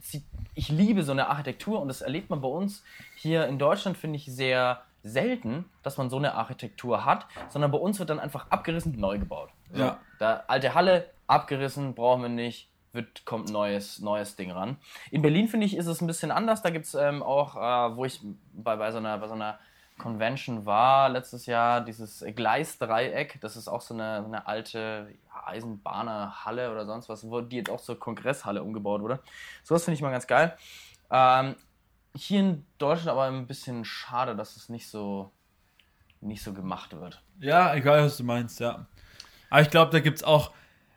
[0.54, 2.85] ich liebe so eine Architektur und das erlebt man bei uns
[3.16, 7.78] hier in Deutschland, finde ich, sehr selten, dass man so eine Architektur hat, sondern bei
[7.78, 9.48] uns wird dann einfach abgerissen, neu gebaut.
[9.72, 9.98] So, ja.
[10.18, 14.76] Da alte Halle, abgerissen, brauchen wir nicht, wird, kommt ein neues, neues Ding ran.
[15.11, 16.61] In Berlin, finde ich, ist es ein bisschen anders.
[16.61, 18.20] Da gibt es ähm, auch, äh, wo ich
[18.52, 19.59] bei, bei, so einer, bei so einer
[20.00, 23.38] Convention war letztes Jahr, dieses Gleisdreieck.
[23.40, 27.70] Das ist auch so eine, eine alte ja, Eisenbahnerhalle oder sonst was, wo die jetzt
[27.70, 29.20] auch zur Kongresshalle umgebaut wurde.
[29.62, 30.56] Sowas finde ich mal ganz geil.
[31.10, 31.54] Ähm,
[32.14, 35.30] hier in Deutschland aber ein bisschen schade, dass es nicht so,
[36.20, 37.22] nicht so gemacht wird.
[37.38, 38.86] Ja, egal, was du meinst, ja.
[39.50, 40.52] Aber ich glaube, da gibt es auch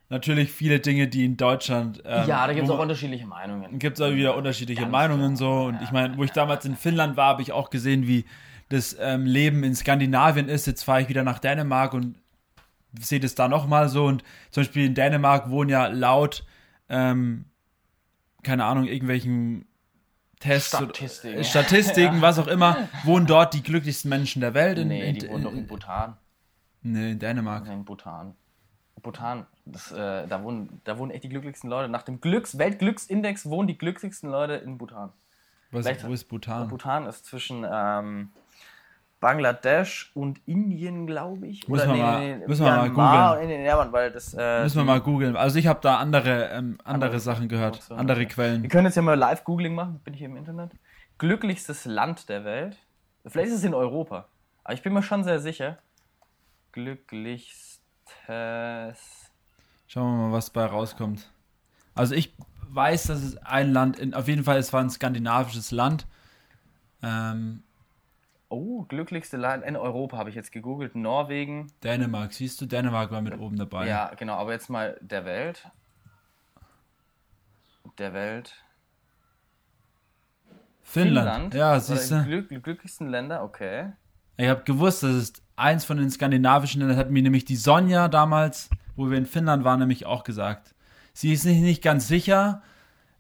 [0.10, 2.02] natürlich viele Dinge, die in Deutschland.
[2.06, 3.80] Ähm, ja, da gibt es auch unterschiedliche Meinungen.
[3.80, 5.50] gibt es auch wieder unterschiedliche Ganz Meinungen klar.
[5.50, 5.68] so.
[5.68, 8.26] Und ich meine, wo ich damals in Finnland war, habe ich auch gesehen, wie
[8.74, 10.66] das ähm, Leben in Skandinavien ist.
[10.66, 12.16] Jetzt fahre ich wieder nach Dänemark und
[13.00, 14.06] sehe das da nochmal so.
[14.06, 16.46] Und zum Beispiel in Dänemark wohnen ja laut,
[16.90, 17.46] ähm,
[18.44, 19.66] keine Ahnung, irgendwelchen
[20.40, 21.38] Tests, oder- Statistiken.
[21.40, 24.78] äh, Statistiken, was auch immer, wohnen dort die glücklichsten Menschen der Welt.
[24.78, 26.18] In, Nee, in, die wohnen doch in Bhutan.
[26.82, 27.68] nee, in Dänemark.
[27.68, 28.36] In Bhutan.
[29.02, 31.90] Bhutan, das, äh, da, wohnen, da wohnen echt die glücklichsten Leute.
[31.90, 35.12] Nach dem Glücks Weltglücksindex wohnen die glücklichsten Leute in Bhutan.
[35.72, 36.68] Was, Vielleicht- wo ist Bhutan?
[36.70, 38.30] Bhutan ist zwischen ähm,
[39.24, 41.66] Bangladesch und Indien, glaube ich.
[41.68, 43.66] Müssen wir mal- müssen wir mal googeln.
[43.78, 44.34] Mann, weil das.
[44.38, 45.38] Äh, Müssen wir mal googeln.
[45.38, 48.28] Also ich habe da andere, ähm, andere, Andere Sachen gehört, Informationen, andere okay.
[48.34, 48.62] Quellen.
[48.64, 50.72] Wir können jetzt ja mal Live-Googling machen, bin ich hier im Internet.
[51.18, 52.78] Glücklichstes Land der Welt.
[53.26, 54.26] Vielleicht ist es in Europa.
[54.66, 55.78] Aber ich bin mir schon sehr sicher.
[56.74, 57.80] Glücklichstes.
[59.88, 61.32] Schauen wir mal, was bei rauskommt.
[61.96, 62.36] Also ich
[62.70, 66.06] weiß, dass es ein Land, in, auf jeden Fall, es war ein skandinavisches Land.
[67.02, 67.64] Ähm,
[68.54, 70.94] Oh, glücklichste Land in Europa habe ich jetzt gegoogelt.
[70.94, 71.72] Norwegen.
[71.84, 73.88] Dänemark, siehst du, Dänemark war mit oben dabei.
[73.88, 75.68] Ja, genau, aber jetzt mal der Welt.
[77.98, 78.54] Der Welt.
[80.84, 81.56] Finnland.
[81.56, 82.24] Ja, siehst du.
[82.26, 83.94] Glück, glücklichsten Länder, okay.
[84.38, 86.98] Ich habe gewusst, das ist eins von den skandinavischen Ländern.
[86.98, 90.76] Das hat mir nämlich die Sonja damals, wo wir in Finnland waren, nämlich auch gesagt.
[91.14, 92.62] Sie ist sich nicht ganz sicher,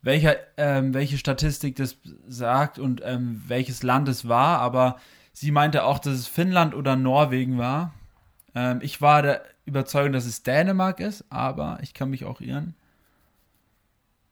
[0.03, 4.97] welcher, ähm, welche Statistik das sagt und ähm, welches Land es war, aber
[5.33, 7.93] sie meinte auch, dass es Finnland oder Norwegen war.
[8.55, 12.75] Ähm, ich war der Überzeugung, dass es Dänemark ist, aber ich kann mich auch irren.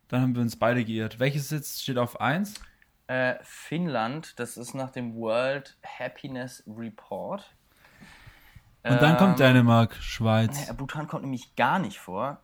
[0.07, 1.19] Dann haben wir uns beide geirrt.
[1.19, 2.55] Welches jetzt steht auf 1?
[3.07, 7.53] Äh, Finnland, das ist nach dem World Happiness Report.
[8.83, 10.67] Und dann kommt Ähm, Dänemark, Schweiz.
[10.67, 12.39] Ja, Bhutan kommt nämlich gar nicht vor.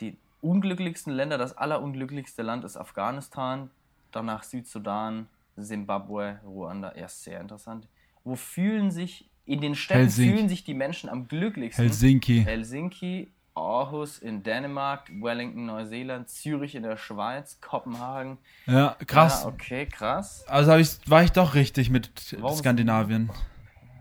[0.00, 3.70] Die unglücklichsten Länder, das allerunglücklichste Land ist Afghanistan,
[4.10, 6.92] danach Südsudan, Simbabwe, Ruanda.
[6.96, 7.86] Ja, sehr interessant.
[8.24, 10.32] Wo fühlen sich, in den Städten Helsinki.
[10.32, 11.84] fühlen sich die Menschen am glücklichsten?
[11.84, 12.42] Helsinki.
[12.44, 18.38] Helsinki, Aarhus in Dänemark, Wellington, Neuseeland, Zürich in der Schweiz, Kopenhagen.
[18.66, 19.42] Ja, krass.
[19.42, 20.44] Ja, okay, krass.
[20.48, 22.10] Also ich, war ich doch richtig mit
[22.40, 23.30] Warum- Skandinavien.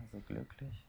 [0.03, 0.85] Also glücklich.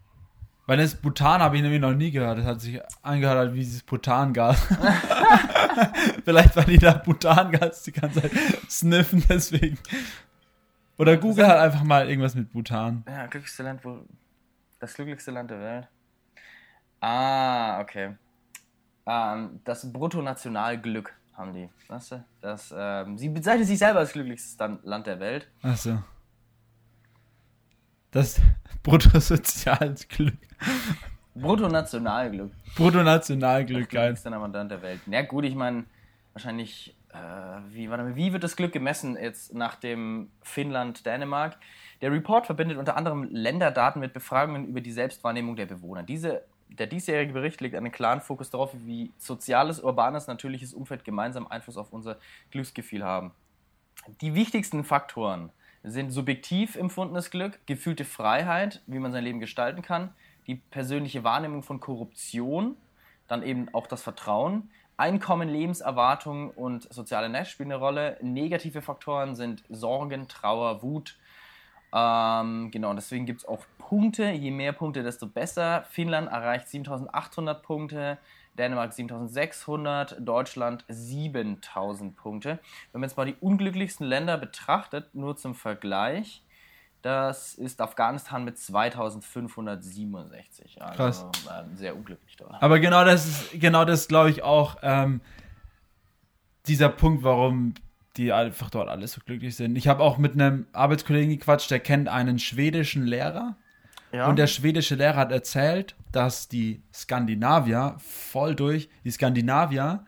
[0.66, 2.38] Weil das Bhutan habe ich nämlich noch nie gehört.
[2.38, 4.60] Das hat sich angehört wie dieses Bhutangas.
[6.24, 8.32] Vielleicht weil die da Bhutangas die ganze Zeit
[8.68, 9.78] sniffen, deswegen.
[10.98, 13.04] Oder Google halt einfach mal irgendwas mit Bhutan.
[13.08, 14.04] Ja, glücklichste Land, wo.
[14.78, 15.88] Das glücklichste Land der Welt.
[17.00, 18.16] Ah, okay.
[19.06, 21.68] Ähm, das Bruttonationalglück haben die.
[21.88, 22.24] Weißt du?
[22.40, 25.48] Das, ähm, sie bezeichnet sich selber als glücklichstes Land der Welt.
[25.62, 26.02] Achso.
[28.10, 28.40] Das
[28.82, 30.36] Bruttosoziales Glück.
[31.34, 32.52] Bruttonationalglück.
[32.76, 34.14] Bruttonationalglück, geil.
[34.14, 35.00] glücklichste Land der Welt.
[35.06, 35.84] Na gut, ich meine,
[36.32, 37.18] wahrscheinlich, äh,
[37.68, 41.58] wie, mal, wie wird das Glück gemessen jetzt nach dem Finnland, Dänemark?
[42.00, 46.02] Der Report verbindet unter anderem Länderdaten mit Befragungen über die Selbstwahrnehmung der Bewohner.
[46.02, 51.46] Diese, der diesjährige Bericht legt einen klaren Fokus darauf, wie soziales, urbanes, natürliches Umfeld gemeinsam
[51.46, 52.18] Einfluss auf unser
[52.50, 53.32] Glücksgefühl haben.
[54.20, 55.50] Die wichtigsten Faktoren
[55.84, 60.14] sind subjektiv empfundenes Glück, gefühlte Freiheit, wie man sein Leben gestalten kann,
[60.46, 62.76] die persönliche Wahrnehmung von Korruption,
[63.28, 64.70] dann eben auch das Vertrauen,
[65.02, 68.18] Einkommen, Lebenserwartung und soziale Netz spielen eine Rolle.
[68.22, 71.18] Negative Faktoren sind Sorgen, Trauer, Wut.
[71.92, 74.30] Ähm, genau, und deswegen gibt es auch Punkte.
[74.30, 75.84] Je mehr Punkte, desto besser.
[75.90, 78.18] Finnland erreicht 7800 Punkte,
[78.56, 82.60] Dänemark 7600, Deutschland 7000 Punkte.
[82.92, 86.44] Wenn man jetzt mal die unglücklichsten Länder betrachtet, nur zum Vergleich,
[87.02, 90.80] das ist Afghanistan mit 2567.
[90.80, 91.26] Also Krass.
[91.48, 92.62] äh, sehr unglücklich dort.
[92.62, 95.20] Aber genau das ist, genau das glaube ich auch, ähm,
[96.66, 97.74] dieser Punkt, warum
[98.16, 99.76] die einfach dort alle so glücklich sind.
[99.76, 103.56] Ich habe auch mit einem Arbeitskollegen gequatscht, der kennt einen schwedischen Lehrer.
[104.12, 104.28] Ja?
[104.28, 110.04] Und der schwedische Lehrer hat erzählt, dass die Skandinavier voll durch, die Skandinavier,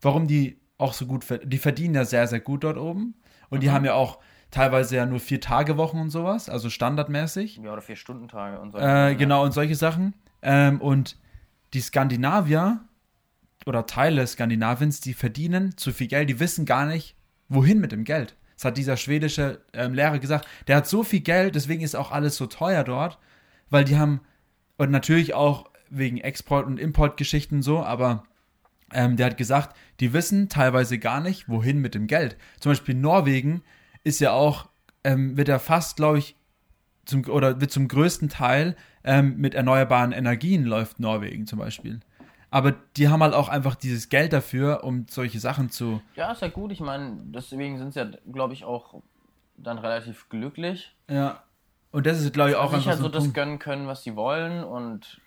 [0.00, 3.14] warum die auch so gut, ver- die verdienen ja sehr, sehr gut dort oben.
[3.50, 4.18] Und die haben ja auch
[4.52, 7.56] teilweise ja nur vier Tage Wochen und sowas, also standardmäßig.
[7.56, 8.78] ja, oder vier Stunden Tage und so.
[8.78, 10.14] Äh, genau, und solche Sachen.
[10.42, 11.16] Ähm, und
[11.74, 12.80] die Skandinavier
[13.66, 17.16] oder Teile Skandinaviens, die verdienen zu viel Geld, die wissen gar nicht,
[17.48, 18.36] wohin mit dem Geld.
[18.56, 20.46] Das hat dieser schwedische ähm, Lehrer gesagt.
[20.68, 23.18] Der hat so viel Geld, deswegen ist auch alles so teuer dort,
[23.70, 24.20] weil die haben,
[24.76, 28.24] und natürlich auch wegen Export- und Importgeschichten so, aber
[28.92, 32.36] ähm, der hat gesagt, die wissen teilweise gar nicht, wohin mit dem Geld.
[32.60, 33.62] Zum Beispiel Norwegen
[34.04, 34.68] ist ja auch,
[35.04, 36.36] ähm, wird ja fast, glaube ich,
[37.04, 42.00] zum, oder wird zum größten Teil ähm, mit erneuerbaren Energien läuft Norwegen zum Beispiel.
[42.50, 46.02] aber die haben halt auch einfach dieses Geld dafür, um solche Sachen zu.
[46.14, 46.70] Ja, ist ja gut.
[46.70, 49.00] Ich meine, deswegen sind sie ja, glaube ich, auch
[49.56, 50.94] dann relativ glücklich.
[51.08, 51.42] Ja.
[51.90, 53.34] Und das ist, glaube ich, auch einfach halt so das Punkt.
[53.34, 55.20] gönnen können, was sie wollen und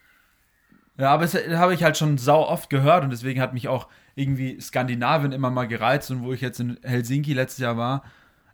[0.98, 3.88] Ja, aber das habe ich halt schon sau oft gehört und deswegen hat mich auch
[4.16, 8.04] irgendwie Skandinavien immer mal gereizt und wo ich jetzt in Helsinki letztes Jahr war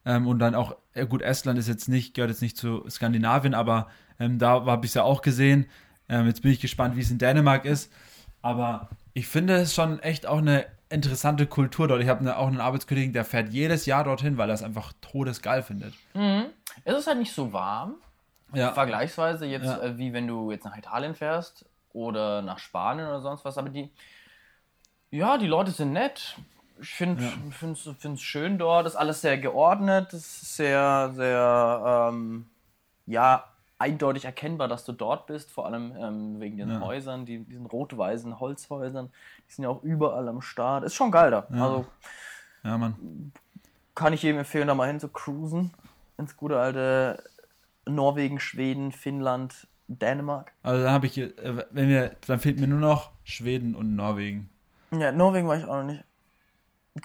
[0.05, 3.53] ähm, und dann auch, ja gut, Estland ist jetzt nicht, gehört jetzt nicht zu Skandinavien,
[3.53, 3.87] aber
[4.19, 5.67] ähm, da habe ich es ja auch gesehen.
[6.09, 7.91] Ähm, jetzt bin ich gespannt, wie es in Dänemark ist.
[8.41, 12.01] Aber ich finde es schon echt auch eine interessante Kultur dort.
[12.01, 14.91] Ich habe eine, auch einen Arbeitskollegen, der fährt jedes Jahr dorthin, weil er es einfach
[15.01, 15.93] todesgeil findet.
[16.83, 17.95] es ist halt nicht so warm.
[18.53, 19.81] Ja, Vergleichsweise jetzt, Ja.
[19.81, 23.57] äh, wie wenn du jetzt nach Italien fährst oder nach Spanien oder sonst was.
[23.57, 23.89] Aber die,
[25.11, 26.35] ja, die Leute sind nett.
[26.81, 27.23] Ich finde
[28.13, 28.87] es schön dort.
[28.87, 30.13] Ist alles sehr geordnet.
[30.13, 32.49] Es ist sehr, sehr, ähm,
[33.05, 33.45] ja,
[33.77, 35.51] eindeutig erkennbar, dass du dort bist.
[35.51, 36.79] Vor allem ähm, wegen den Ja.
[36.81, 39.11] Häusern, die, diesen rot-weißen Holzhäusern.
[39.47, 40.83] Die sind ja auch überall am Start.
[40.83, 41.47] Ist schon geil da.
[41.51, 41.85] Also
[42.63, 43.31] ja, Mann.
[43.95, 45.73] kann ich jedem empfehlen, da mal hin zu cruisen.
[46.17, 47.23] Ins gute alte
[47.87, 50.51] Norwegen, Schweden, Finnland, Dänemark.
[50.61, 54.49] Also dann habe ich, äh, wenn wir, dann fehlt mir nur noch Schweden und Norwegen.
[54.91, 56.03] Ja, Norwegen war ich auch noch nicht.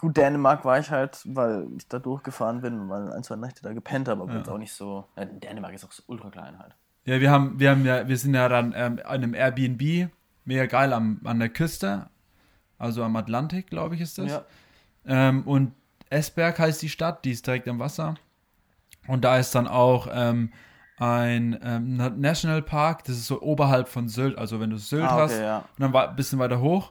[0.01, 3.73] Gut, Dänemark war ich halt, weil ich da durchgefahren bin, weil ein, zwei Nächte da
[3.73, 5.07] gepennt habe, aber jetzt auch nicht so.
[5.17, 6.75] Ja, Dänemark ist auch so ultra klein halt.
[7.05, 10.11] Ja, wir haben, wir haben ja, wir sind ja dann ähm, an einem Airbnb,
[10.45, 12.11] mega geil am, an der Küste,
[12.79, 14.33] also am Atlantik, glaube ich, ist das.
[14.33, 14.45] Ja.
[15.07, 15.73] Ähm, und
[16.11, 18.17] Esberg heißt die Stadt, die ist direkt am Wasser.
[19.07, 20.53] Und da ist dann auch ähm,
[20.99, 25.15] ein ähm, Na- Nationalpark, das ist so oberhalb von Sylt, also wenn du Sylt Ah,
[25.15, 25.59] okay, hast ja.
[25.59, 26.91] und dann war ein bisschen weiter hoch.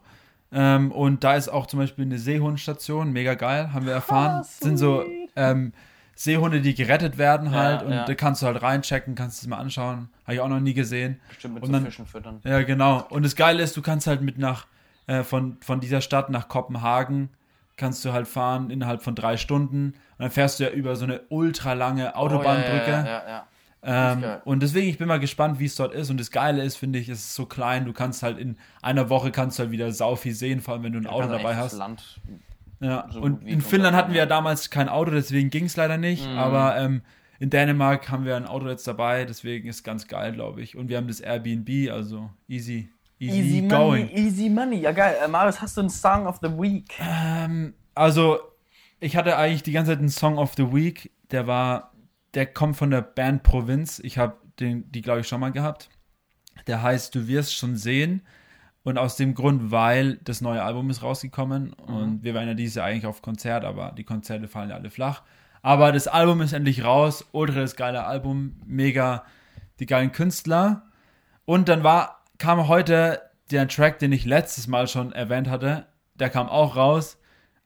[0.51, 4.31] Ähm, und da ist auch zum Beispiel eine Seehundstation, mega geil, haben wir erfahren.
[4.35, 5.03] Ah, Das sind so
[5.35, 5.73] ähm,
[6.15, 8.05] Seehunde, die gerettet werden halt Ja, und ja.
[8.05, 10.09] da kannst du halt reinchecken, kannst es mal anschauen.
[10.23, 11.19] Habe ich auch noch nie gesehen.
[11.29, 12.39] Bestimmt mit Und so dann- Fischen füttern.
[12.45, 13.05] Ja, genau.
[13.09, 14.65] Und das Geile ist, du kannst halt mit nach,
[15.07, 17.29] äh, von, von dieser Stadt nach Kopenhagen,
[17.75, 19.87] kannst du halt fahren innerhalb von drei Stunden.
[19.87, 22.85] Und dann fährst du ja über so eine ultra lange Autobahnbrücke.
[22.85, 23.47] Oh, ja, ja, ja, ja.
[23.87, 26.09] Ähm, und deswegen, ich bin mal gespannt, wie es dort ist.
[26.09, 29.09] Und das Geile ist, finde ich, es ist so klein, du kannst halt in einer
[29.09, 31.27] Woche kannst du halt wieder sau viel sehen, vor allem wenn du ein Du Auto
[31.29, 31.73] dabei hast.
[31.73, 32.19] Land.
[32.79, 33.07] Ja.
[33.11, 36.27] so und in Finnland hatten wir ja damals kein Auto, deswegen ging es leider nicht.
[36.27, 36.37] Mhm.
[36.37, 37.01] Aber ähm,
[37.39, 40.75] in Dänemark haben wir ein Auto jetzt dabei, deswegen ist ganz geil, glaube ich.
[40.75, 44.07] Und wir haben das Airbnb, also easy, easy, Easy going.
[44.07, 44.79] Money, easy money.
[44.79, 45.15] Ja, geil.
[45.23, 46.93] Äh, Marius, hast du einen Song of the Week?
[46.99, 48.39] Ähm, also,
[48.99, 51.91] ich hatte eigentlich die ganze Zeit einen Song of the Week, der war,
[52.35, 53.99] der kommt von der Band Provinz.
[53.99, 55.89] Ich habe den, die glaube ich schon mal gehabt.
[56.67, 58.21] Der heißt Du wirst schon sehen.
[58.83, 62.75] Und aus dem Grund, weil das neue Album ist rausgekommen und wir waren ja dieses
[62.75, 65.23] Jahr eigentlich auf Konzert, aber die Konzerte fallen ja alle flach.
[65.63, 69.25] Aber das Album ist endlich raus, ultra das geile Album, mega
[69.79, 70.83] die geilen Künstler.
[71.45, 76.29] Und dann war, kam heute der Track, den ich letztes Mal schon erwähnt hatte, der
[76.29, 77.17] kam auch raus,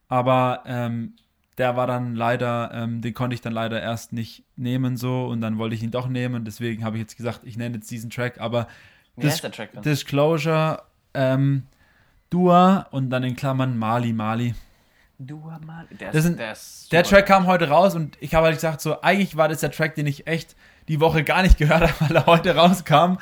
[0.08, 1.18] aber ähm,
[1.60, 5.42] der war dann leider, ähm, den konnte ich dann leider erst nicht nehmen so und
[5.42, 8.10] dann wollte ich ihn doch nehmen, deswegen habe ich jetzt gesagt, ich nenne jetzt diesen
[8.10, 8.68] Track, aber
[9.18, 9.82] Dis Track?
[9.84, 10.82] Disclosure,
[11.14, 11.64] ähm,
[12.30, 14.56] Dua und dann in Klammern Mali Mali.
[15.22, 15.86] Du mal.
[16.00, 18.80] Der, Das sind- der, ist Der Track kam heute raus und ich habe halt gesagt,
[18.80, 20.56] so eigentlich war das der Track, den ich echt
[20.88, 23.18] die Woche gar nicht gehört habe, weil er heute rauskam.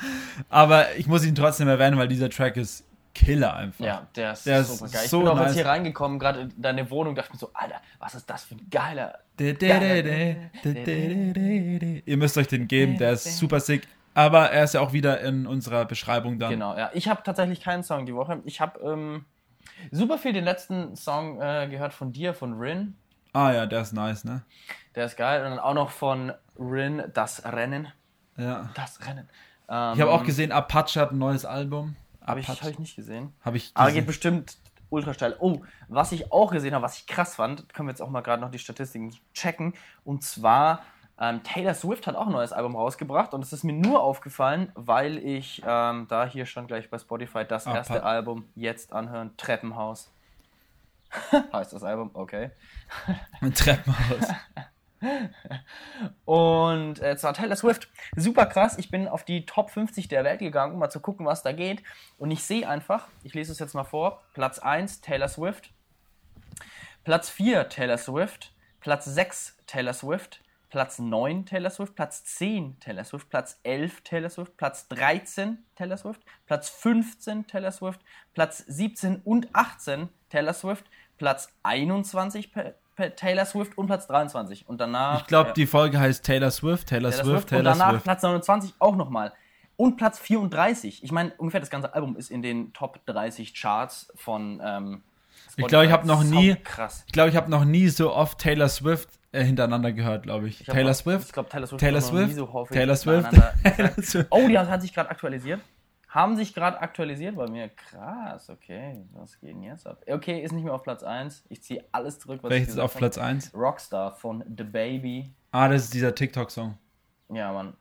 [0.50, 2.84] Aber ich muss ihn trotzdem erwähnen, weil dieser Track ist
[3.18, 3.84] Killer einfach.
[3.84, 5.02] Ja, der ist, der ist so geil.
[5.04, 7.82] Ich so bin auch jetzt hier reingekommen, gerade in deine Wohnung, dachte mir so, Alter,
[7.98, 9.18] was ist das für ein geiler.
[12.06, 13.88] Ihr müsst euch den geben, der ist super sick.
[14.14, 16.50] Aber er ist ja auch wieder in unserer Beschreibung dann.
[16.52, 16.90] Genau, ja.
[16.94, 18.42] Ich habe tatsächlich keinen Song die Woche.
[18.46, 19.26] Ich habe ähm,
[19.92, 22.96] super viel den letzten Song äh, gehört von dir, von Rin.
[23.34, 24.42] Ah ja, der ist nice, ne?
[24.96, 25.44] Der ist geil.
[25.44, 27.90] Und dann auch noch von Rin, Das Rennen.
[28.38, 28.70] Ja.
[28.74, 29.30] Das Rennen.
[29.70, 31.96] Ähm, ich habe auch gesehen, Apache hat ein neues Album.
[32.28, 33.34] Habe ich, hab ich nicht gesehen.
[33.44, 34.58] Hab ich Aber geht bestimmt
[34.90, 35.36] ultra steil.
[35.40, 38.22] Oh, was ich auch gesehen habe, was ich krass fand, können wir jetzt auch mal
[38.22, 39.74] gerade noch die Statistiken checken.
[40.04, 40.84] Und zwar,
[41.20, 44.72] ähm, Taylor Swift hat auch ein neues Album rausgebracht und es ist mir nur aufgefallen,
[44.76, 49.36] weil ich ähm, da hier schon gleich bei Spotify das Ah, erste Album jetzt anhören,
[49.38, 50.12] Treppenhaus.
[51.54, 52.52] heißt das Album, okay.
[53.42, 54.28] Ein Treppenhaus.
[56.26, 57.90] Und äh, zwar Taylor Swift.
[58.16, 58.78] Super krass.
[58.78, 61.52] Ich bin auf die Top 50 der Welt gegangen, um mal zu gucken, was da
[61.52, 61.84] geht.
[62.18, 65.72] Und ich sehe einfach, ich lese es jetzt mal vor: Platz 1 Taylor Swift,
[67.04, 73.04] Platz 4 Taylor Swift, Platz 6 Taylor Swift, Platz 9 Taylor Swift, Platz 10 Taylor
[73.06, 78.02] Swift, Platz 11 Taylor Swift, Platz 13 Taylor Swift, Platz 15 Taylor Swift,
[78.34, 80.86] Platz 17 und 18 Taylor Swift,
[81.18, 82.74] Platz 21 Pa- Pa-
[83.16, 84.68] Taylor Swift und Platz 23.
[84.68, 85.22] Und danach.
[85.22, 87.90] Ich glaube, ja, die Folge heißt Taylor Swift, Taylor, Taylor Swift, Swift und Taylor danach
[87.92, 88.04] Swift.
[88.04, 89.34] Platz 29 auch nochmal.
[89.76, 91.04] Und Platz 34.
[91.04, 94.60] Ich meine, ungefähr das ganze Album ist in den Top 30 Charts von.
[94.64, 95.04] Ähm,
[95.56, 97.04] ich glaube, ich habe noch nie, krass.
[97.08, 100.62] ich glaube, ich habe noch nie so oft Taylor Swift äh, hintereinander gehört, glaube ich.
[100.62, 101.28] Ich Taylor noch- Swift.
[101.28, 101.80] Ich glaube, Taylor Swift.
[101.80, 103.30] Taylor Swift, so Taylor Swift.
[103.64, 103.92] Taylor.
[104.02, 104.28] Swift.
[104.32, 105.62] Oh, die hat sich gerade aktualisiert.
[106.10, 107.68] Haben sich gerade aktualisiert bei mir.
[107.70, 109.04] Krass, okay.
[109.14, 110.02] Was geht denn jetzt ab?
[110.08, 111.44] Okay, ist nicht mehr auf Platz 1.
[111.50, 113.48] Ich ziehe alles zurück, was ich Welches ist gesagt auf Platz 1?
[113.48, 113.58] habe.
[113.58, 115.34] Rockstar von The Baby.
[115.52, 116.78] Ah, das ist dieser TikTok-Song.
[117.30, 117.74] Ja, Mann.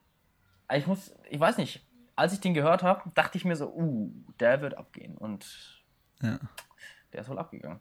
[0.74, 1.86] Ich muss, ich weiß nicht,
[2.16, 4.10] als ich den gehört habe, dachte ich mir so, uh,
[4.40, 5.16] der wird abgehen.
[5.16, 5.84] Und
[6.20, 6.38] Ja.
[7.12, 7.78] der ist wohl abgegangen.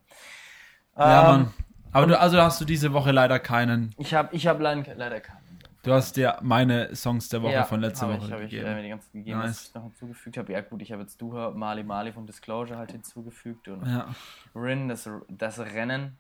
[0.96, 1.54] Ja, Ähm, Mann.
[1.92, 3.96] Aber du, also hast du diese Woche leider keinen.
[3.98, 5.45] Ich habe ich hab leider keinen.
[5.86, 8.68] Du hast dir meine Songs der Woche Ja, von letzter Woche ich, hab ich gegeben.
[8.68, 9.50] äh, mir die ganzen gegeben, Nice.
[9.50, 10.52] was ich noch hinzugefügt habe.
[10.52, 14.08] Ja gut, ich habe jetzt Duha, Mali Mali von Disclosure halt hinzugefügt und ja.
[14.56, 16.18] Rin, das, das Rennen.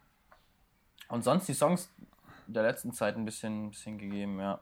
[1.09, 1.91] Und sonst die Songs
[2.47, 4.59] der letzten Zeit ein bisschen, bisschen gegeben, ja.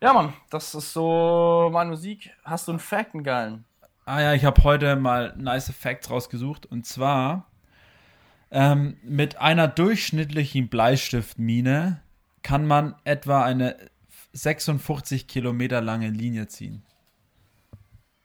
[0.00, 2.34] Ja, Mann, das ist so meine Musik.
[2.44, 3.64] Hast du einen Fact, einen geilen?
[4.04, 6.66] Ah ja, ich habe heute mal nice Facts rausgesucht.
[6.66, 7.46] Und zwar
[8.50, 12.01] ähm, mit einer durchschnittlichen Bleistiftmine
[12.42, 13.76] kann man etwa eine
[14.32, 16.82] 46 Kilometer lange Linie ziehen.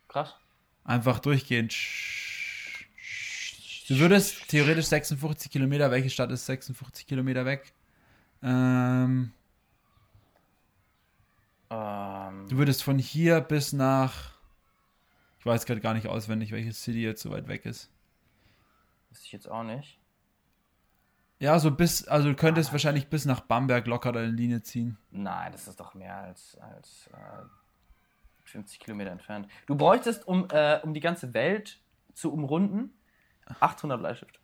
[0.07, 0.35] Krass.
[0.83, 1.75] Einfach durchgehend.
[3.87, 7.73] Du würdest theoretisch 56 Kilometer, welche Stadt ist 56 Kilometer weg?
[8.41, 9.31] Ähm,
[11.69, 14.31] Ähm, du würdest von hier bis nach.
[15.39, 17.89] Ich weiß gerade gar nicht auswendig, welche City jetzt so weit weg ist.
[19.09, 19.99] wüsste ich jetzt auch nicht.
[21.39, 24.97] Ja, so bis, also du könntest wahrscheinlich bis nach Bamberg locker deine Linie ziehen.
[25.11, 27.45] Nein, das ist doch mehr als, als äh,
[28.45, 29.47] 50 Kilometer entfernt.
[29.67, 31.79] Du bräuchtest, um, äh, um die ganze Welt
[32.13, 32.91] zu umrunden,
[33.59, 34.39] 800 Bleistift.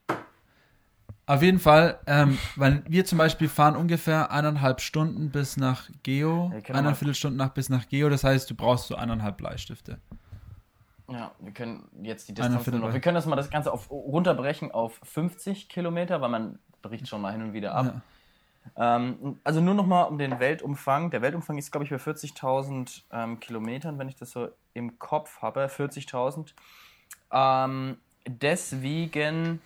[1.26, 6.52] Auf jeden Fall, ähm, weil wir zum Beispiel fahren ungefähr eineinhalb Stunden bis nach Geo,
[6.68, 10.00] Ja, mal- Stunden nach bis nach Geo, das heißt, du brauchst so eineinhalb Bleistifte.
[11.10, 12.94] Ja, wir können jetzt die Distanz noch.
[12.94, 17.22] Wir können das mal das Ganze auf, runterbrechen auf 50 Kilometer, weil man bricht schon
[17.22, 18.02] mal hin und wieder ab.
[18.78, 21.10] Ähm, also nur noch mal um den Weltumfang.
[21.12, 25.42] Der Weltumfang ist, glaube ich, bei 40.000 ähm, Kilometern, wenn ich das so im Kopf
[25.42, 25.66] habe.
[25.66, 26.54] 40.000.
[27.32, 29.62] Ähm, deswegen,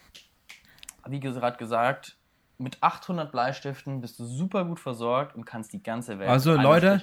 [1.05, 2.15] wie gerade gesagt,
[2.57, 6.29] mit 800 Bleistiften bist du super gut versorgt und kannst die ganze Welt.
[6.29, 7.01] Also, Leute.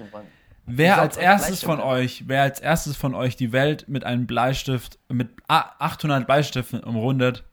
[0.66, 4.98] Wer als erstes von euch, wer als erstes von euch die Welt mit einem Bleistift,
[5.08, 7.44] mit a- 800 Bleistiften umrundet,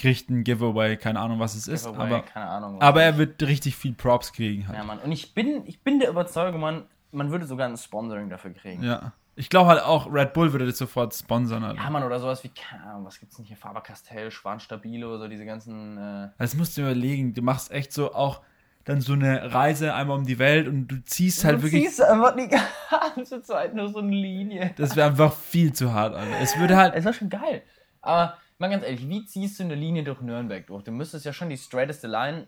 [0.00, 2.80] kriegt ein Giveaway, keine Ahnung, was es ist, Giveaway, aber, keine Ahnung.
[2.82, 4.78] aber er wird richtig viel Props kriegen halt.
[4.78, 4.98] Ja, Mann.
[4.98, 8.82] Und ich bin, ich bin der Überzeugung, man, man würde sogar ein Sponsoring dafür kriegen.
[8.82, 9.12] Ja.
[9.36, 11.64] Ich glaube halt auch, Red Bull würde das sofort sponsern.
[11.64, 11.80] Alter.
[11.82, 13.56] Ja, Mann, oder sowas wie, keine Ahnung, was gibt's denn hier?
[13.56, 15.96] Faber-Castell, Schwanstabilo, so diese ganzen.
[15.96, 17.32] Äh, Das musst du überlegen.
[17.32, 18.40] Du machst echt so auch
[18.84, 21.84] dann so eine Reise einmal um die Welt und du ziehst halt du wirklich.
[21.84, 22.48] ziehst einfach die
[23.14, 24.72] ganze Zeit nur so eine Linie.
[24.76, 26.40] Das wäre einfach viel zu hart, Alter.
[26.40, 26.94] Es würde halt.
[26.94, 27.62] Es war schon geil.
[28.02, 30.84] Aber mal ganz ehrlich, wie ziehst du eine Linie durch Nürnberg durch?
[30.84, 32.46] Du müsstest ja schon die straighteste Line.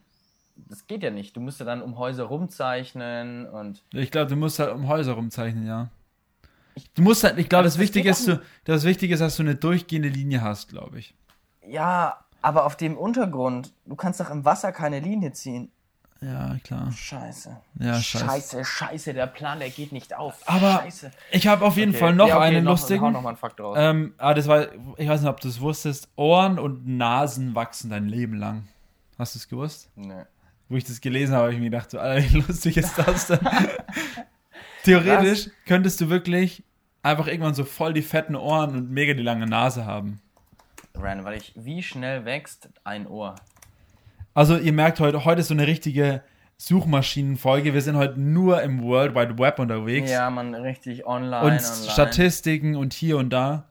[0.56, 1.34] Das geht ja nicht.
[1.34, 3.82] Du müsstest dann um Häuser rumzeichnen und.
[3.92, 5.88] Ich glaube, du musst halt um Häuser rumzeichnen, ja.
[6.94, 9.42] Du musst halt, ich glaube, das das Wichtige ist, du, das Wichtige ist, dass du
[9.42, 11.14] eine durchgehende Linie hast, glaube ich.
[11.66, 15.70] Ja, aber auf dem Untergrund, du kannst doch im Wasser keine Linie ziehen.
[16.22, 16.92] Ja, klar.
[16.92, 17.56] Scheiße.
[17.80, 18.24] Ja, scheiße.
[18.26, 20.36] Scheiße, scheiße, der Plan, der geht nicht auf.
[20.46, 21.10] Aber scheiße.
[21.32, 21.98] ich habe auf jeden Okay.
[21.98, 23.12] Fall noch Ja, okay, einen noch, Hau lustigen.
[23.12, 23.76] noch mal einen Fakt raus.
[23.80, 26.08] Ähm, ah, das war, ich weiß nicht, ob du es wusstest.
[26.14, 28.68] Ohren und Nasen wachsen dein Leben lang.
[29.18, 29.90] Hast du es gewusst?
[29.96, 30.22] nee.
[30.68, 33.26] Wo ich das gelesen habe, habe ich mir gedacht, so, Alter, wie lustig ist das
[33.26, 33.40] denn?
[34.84, 36.62] Theoretisch könntest du wirklich
[37.02, 40.20] einfach irgendwann so voll die fetten Ohren und mega die lange Nase haben.
[40.94, 43.34] Random, weil ich, wie schnell wächst ein Ohr?
[44.34, 46.22] Also ihr merkt heute, heute ist so eine richtige
[46.56, 47.74] Suchmaschinenfolge.
[47.74, 50.10] Wir sind heute nur im World Wide Web unterwegs.
[50.10, 51.40] Ja, man, richtig online.
[51.40, 51.90] und online.
[51.90, 53.68] Statistiken und hier und da.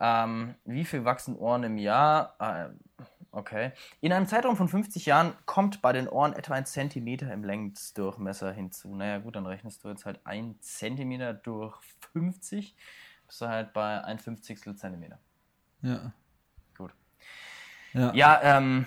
[0.00, 2.34] Ähm, wie viel wachsen Ohren im Jahr?
[2.40, 3.72] Äh, okay.
[4.00, 8.52] In einem Zeitraum von 50 Jahren kommt bei den Ohren etwa ein Zentimeter im Längsdurchmesser
[8.52, 8.96] hinzu.
[8.96, 11.76] Naja, gut, dann rechnest du jetzt halt ein Zentimeter durch
[12.12, 12.74] 50.
[13.26, 15.18] Bist du halt bei ein Fünfzigstel Zentimeter.
[15.82, 16.12] Ja.
[17.92, 18.12] Ja.
[18.14, 18.86] Ja, ähm,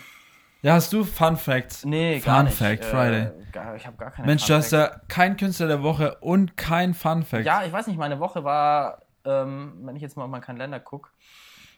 [0.61, 1.83] Ja, hast du Fun Facts?
[1.85, 2.55] nee, Fun gar nicht.
[2.57, 3.31] Fact Äh, Friday.
[3.51, 6.55] Gar, ich habe gar keine Mensch, Fun du hast ja kein Künstler der Woche und
[6.57, 7.45] kein Fun Fact.
[7.45, 10.79] Ja, ich weiß nicht, meine Woche war, ähm, wenn ich jetzt mal auf meinen Kalender
[10.79, 11.09] gucke,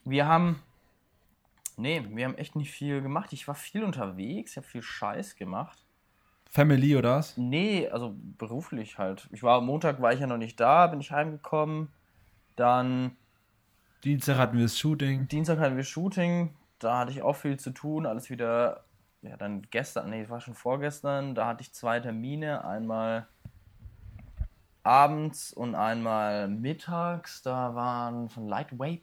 [0.04, 0.62] wir haben,
[1.78, 3.34] nee, wir haben echt nicht viel gemacht.
[3.34, 5.80] Ich war viel unterwegs, ich habe viel Scheiß gemacht.
[6.50, 7.36] Family oder was?
[7.38, 9.28] Nee, also beruflich halt.
[9.34, 11.90] Ich war am Montag, war ich ja noch nicht da, bin ich heimgekommen.
[12.56, 13.18] Dann
[14.04, 15.28] Dienstag hatten wir das Shooting.
[15.28, 18.86] Dienstag hatten wir Shooting, da hatte ich auch viel zu tun, alles wieder,
[19.22, 23.28] ja dann gestern, nee, war schon vorgestern, da hatte ich zwei Termine, einmal
[24.86, 27.42] abends und einmal mittags.
[27.42, 29.02] Da waren von Lightwave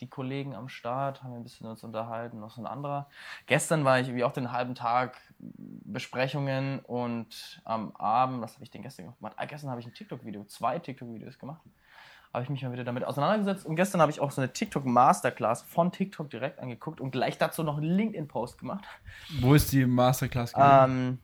[0.00, 3.08] die Kollegen am Start, haben wir ein bisschen uns unterhalten, noch so ein anderer.
[3.46, 8.70] Gestern war ich wie auch den halben Tag Besprechungen und am Abend, was habe ich
[8.70, 9.34] denn gestern gemacht?
[9.36, 11.62] Ah, gestern habe ich ein TikTok-Video, zwei TikTok-Videos gemacht.
[12.36, 15.62] Habe ich mich mal wieder damit auseinandergesetzt und gestern habe ich auch so eine TikTok-Masterclass
[15.62, 18.84] von TikTok direkt angeguckt und gleich dazu noch einen LinkedIn-Post gemacht.
[19.40, 20.52] Wo ist die Masterclass?
[20.54, 21.16] Ähm,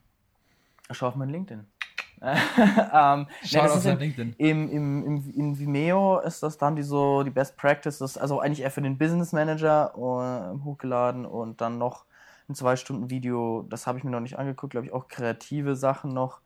[0.91, 1.67] schau auf mein LinkedIn.
[2.23, 4.35] ähm, Schau auf in, LinkedIn.
[4.39, 8.63] Im, im, im, in Vimeo ist das dann die so die Best Practices, also eigentlich
[8.63, 12.07] eher für den Business Manager uh, hochgeladen und dann noch
[12.49, 15.77] ein zwei Stunden Video, das habe ich mir noch nicht angeguckt, glaube ich auch kreative
[15.77, 16.41] Sachen noch.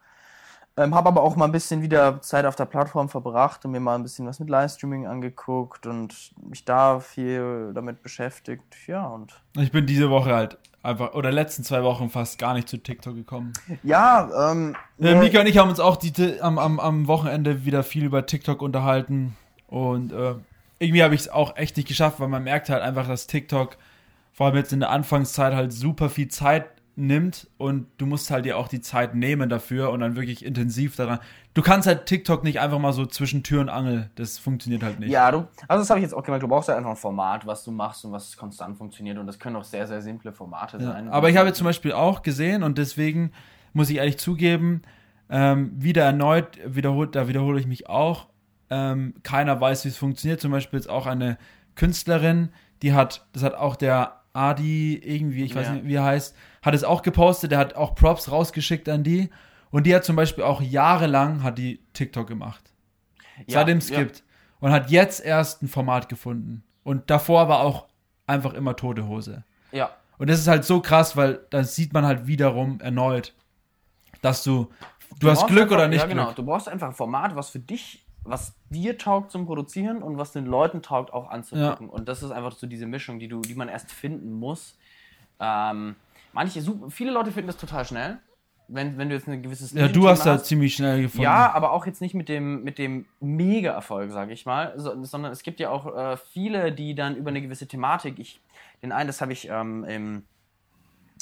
[0.78, 3.80] Ähm, habe aber auch mal ein bisschen wieder Zeit auf der Plattform verbracht und mir
[3.80, 8.76] mal ein bisschen was mit Livestreaming angeguckt und mich da viel damit beschäftigt.
[8.86, 9.40] Ja, und.
[9.56, 13.14] Ich bin diese Woche halt einfach, oder letzten zwei Wochen fast gar nicht zu TikTok
[13.14, 13.54] gekommen.
[13.82, 14.76] Ja, ähm.
[15.00, 18.26] Äh, Mika und ich haben uns auch die, am, am, am Wochenende wieder viel über
[18.26, 19.34] TikTok unterhalten
[19.68, 20.34] und äh,
[20.78, 23.78] irgendwie habe ich es auch echt nicht geschafft, weil man merkt halt einfach, dass TikTok
[24.32, 26.66] vor allem jetzt in der Anfangszeit halt super viel Zeit
[26.96, 30.96] nimmt und du musst halt dir auch die Zeit nehmen dafür und dann wirklich intensiv
[30.96, 31.18] daran.
[31.52, 34.10] Du kannst halt TikTok nicht einfach mal so zwischen Tür und Angel.
[34.14, 35.10] Das funktioniert halt nicht.
[35.10, 36.42] Ja, du, also das habe ich jetzt auch gemerkt.
[36.42, 39.38] Du brauchst halt einfach ein Format, was du machst und was konstant funktioniert und das
[39.38, 41.08] können auch sehr, sehr simple Formate ja, sein.
[41.08, 43.30] Aber ich habe jetzt zum Beispiel auch gesehen und deswegen
[43.74, 44.82] muss ich ehrlich zugeben,
[45.28, 48.28] ähm, wieder erneut wiederholt, da wiederhole ich mich auch.
[48.70, 50.40] Ähm, keiner weiß, wie es funktioniert.
[50.40, 51.36] Zum Beispiel jetzt auch eine
[51.74, 52.48] Künstlerin,
[52.82, 55.72] die hat, das hat auch der Adi irgendwie, ich weiß ja.
[55.74, 56.36] nicht, wie er heißt,
[56.66, 59.30] hat es auch gepostet, der hat auch Props rausgeschickt an die.
[59.70, 62.72] Und die hat zum Beispiel auch jahrelang hat die TikTok gemacht.
[63.46, 64.00] Ja, Seitdem es ja.
[64.00, 64.24] gibt.
[64.60, 66.64] Und hat jetzt erst ein Format gefunden.
[66.82, 67.86] Und davor war auch
[68.26, 69.44] einfach immer tote Hose.
[69.72, 69.90] Ja.
[70.18, 73.34] Und das ist halt so krass, weil da sieht man halt wiederum erneut,
[74.22, 74.70] dass du,
[75.10, 76.24] du, du hast Glück einfach, oder nicht ja, genau.
[76.24, 76.36] Glück.
[76.36, 80.32] Du brauchst einfach ein Format, was für dich was dir taugt zum Produzieren und was
[80.32, 81.86] den Leuten taugt auch anzugucken.
[81.86, 81.92] Ja.
[81.92, 84.76] Und das ist einfach so diese Mischung, die du, die man erst finden muss.
[85.38, 85.94] Ähm,
[86.36, 88.18] manche, viele Leute finden das total schnell.
[88.68, 91.22] Wenn, wenn du jetzt ein gewisses Ja, du hast da ziemlich schnell gefunden.
[91.22, 95.30] Ja, aber auch jetzt nicht mit dem, mit dem Mega-Erfolg, sage ich mal, so, sondern
[95.30, 98.40] es gibt ja auch äh, viele, die dann über eine gewisse Thematik, ich,
[98.82, 100.24] den einen, das habe ich ähm, im,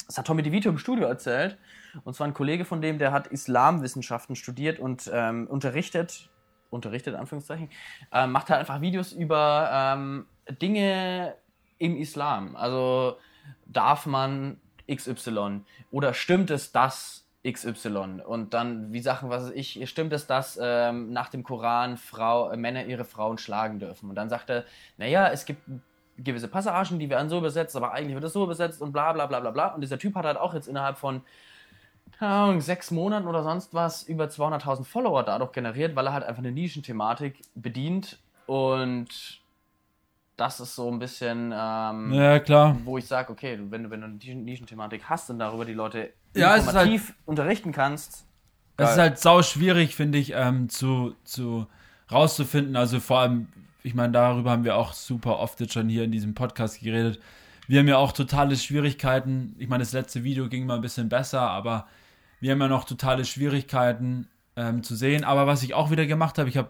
[0.07, 1.59] das hat Tommy DeVito im Studio erzählt,
[2.03, 6.31] und zwar ein Kollege von dem, der hat Islamwissenschaften studiert und ähm, unterrichtet
[6.71, 7.69] unterrichtet, Anführungszeichen,
[8.11, 10.25] äh, macht halt einfach Videos über ähm,
[10.61, 11.35] Dinge
[11.77, 12.55] im Islam.
[12.55, 13.17] Also
[13.65, 14.59] darf man
[14.91, 15.61] XY
[15.91, 21.13] oder stimmt es, dass XY und dann wie Sachen, was ich, stimmt es, dass ähm,
[21.13, 24.09] nach dem Koran Frau, äh, Männer ihre Frauen schlagen dürfen?
[24.09, 24.65] Und dann sagt er,
[24.97, 25.61] naja, es gibt
[26.17, 29.27] gewisse Passagen, die werden so übersetzt, aber eigentlich wird es so übersetzt und bla bla
[29.27, 29.67] bla bla bla.
[29.67, 31.21] Und dieser Typ hat halt auch jetzt innerhalb von
[32.19, 36.39] Ahnung, sechs Monaten oder sonst was über 200.000 Follower dadurch generiert, weil er halt einfach
[36.41, 39.41] eine Nischenthematik bedient und
[40.37, 42.77] das ist so ein bisschen, ähm, ja, klar.
[42.83, 46.11] wo ich sage, okay, wenn du, wenn du eine Nischenthematik hast und darüber die Leute
[46.33, 48.25] ja, informativ halt, unterrichten kannst.
[48.77, 51.67] Es ist halt sau schwierig, finde ich, ähm, zu, zu
[52.11, 52.75] rauszufinden.
[52.75, 53.47] Also vor allem,
[53.83, 57.19] ich meine, darüber haben wir auch super oft jetzt schon hier in diesem Podcast geredet.
[57.67, 59.55] Wir haben ja auch totale Schwierigkeiten.
[59.57, 61.87] Ich meine, das letzte Video ging mal ein bisschen besser, aber
[62.41, 64.27] wir haben ja noch totale Schwierigkeiten
[64.57, 65.23] ähm, zu sehen.
[65.23, 66.69] Aber was ich auch wieder gemacht habe, ich habe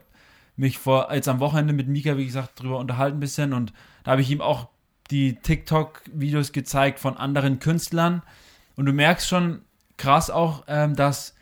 [0.56, 4.12] mich vor, jetzt am Wochenende mit Mika, wie gesagt, drüber unterhalten ein bisschen und da
[4.12, 4.70] habe ich ihm auch
[5.12, 8.24] die TikTok-Videos gezeigt von anderen Künstlern.
[8.76, 9.62] Und du merkst schon
[9.98, 11.36] krass auch, ähm, dass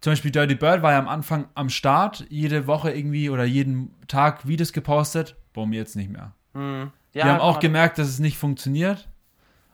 [0.00, 3.94] zum Beispiel Dirty Bird war ja am Anfang am Start, jede Woche irgendwie oder jeden
[4.06, 5.36] Tag Videos gepostet.
[5.52, 6.32] Boom, jetzt nicht mehr.
[6.54, 6.92] Mhm.
[7.14, 9.08] Ja, die haben auch gemerkt, dass es nicht funktioniert.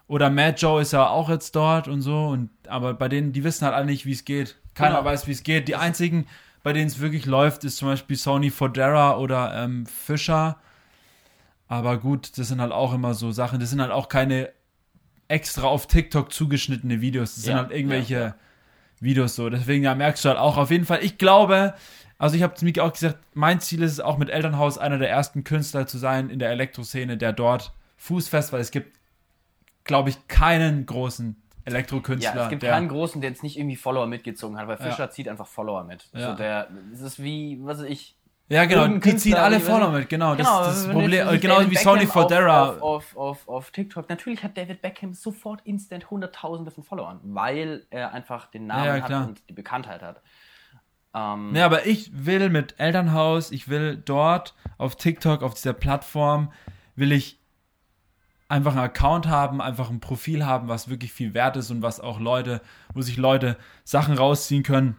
[0.06, 2.26] Oder Mad Joe ist ja auch jetzt dort und so.
[2.26, 4.56] Und, aber bei denen, die wissen halt alle nicht, wie es geht.
[4.74, 5.04] Keiner genau.
[5.04, 5.68] weiß, wie es geht.
[5.68, 6.26] Die einzigen,
[6.64, 10.56] bei denen es wirklich läuft, ist zum Beispiel Sony Fodera oder ähm, Fischer.
[11.68, 13.60] Aber gut, das sind halt auch immer so Sachen.
[13.60, 14.50] Das sind halt auch keine
[15.28, 17.34] extra auf TikTok zugeschnittene Videos.
[17.34, 18.34] Das ja, sind halt irgendwelche ja.
[18.98, 19.50] Videos so.
[19.50, 21.04] Deswegen ja, merkst du halt auch auf jeden Fall.
[21.04, 21.74] Ich glaube,
[22.16, 24.96] also ich habe zu Miki auch gesagt, mein Ziel ist es auch mit Elternhaus einer
[24.98, 28.98] der ersten Künstler zu sein in der Elektroszene, der dort fußfest, weil es gibt,
[29.84, 32.34] glaube ich, keinen großen Elektrokünstler.
[32.34, 35.10] Ja, es gibt keinen großen, der jetzt nicht irgendwie Follower mitgezogen hat, weil Fischer ja.
[35.10, 36.08] zieht einfach Follower mit.
[36.12, 36.30] Ja.
[36.30, 38.16] So der, das ist wie, was weiß ich.
[38.48, 40.36] Ja, genau, die ziehen alle Follower mit, genau.
[40.36, 42.72] genau das, das Problem, genau wie Sony Fodera.
[42.72, 44.10] Auf, auf, auf, auf, TikTok.
[44.10, 49.02] Natürlich hat David Beckham sofort instant Hunderttausende von Followern, weil er einfach den Namen ja,
[49.02, 50.20] hat und die Bekanntheit hat.
[51.14, 56.52] Ähm, ja, aber ich will mit Elternhaus, ich will dort auf TikTok, auf dieser Plattform,
[56.96, 57.40] will ich
[58.54, 61.98] einfach einen Account haben, einfach ein Profil haben, was wirklich viel wert ist und was
[61.98, 62.60] auch Leute,
[62.94, 64.96] wo sich Leute Sachen rausziehen können.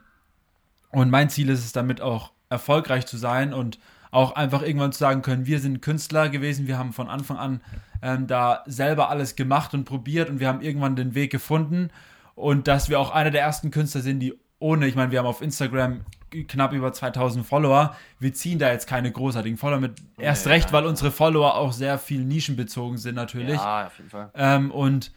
[0.91, 3.79] Und mein Ziel ist es damit auch erfolgreich zu sein und
[4.11, 7.61] auch einfach irgendwann zu sagen können, wir sind Künstler gewesen, wir haben von Anfang an
[8.01, 11.91] ähm, da selber alles gemacht und probiert und wir haben irgendwann den Weg gefunden
[12.35, 15.25] und dass wir auch einer der ersten Künstler sind, die ohne, ich meine, wir haben
[15.25, 16.01] auf Instagram
[16.47, 17.95] knapp über 2000 Follower.
[18.19, 19.93] Wir ziehen da jetzt keine großartigen Follower mit.
[20.17, 23.55] Erst ja, recht, weil unsere Follower auch sehr viel nischenbezogen sind natürlich.
[23.55, 24.29] Ja, auf jeden Fall.
[24.35, 25.11] Ähm, und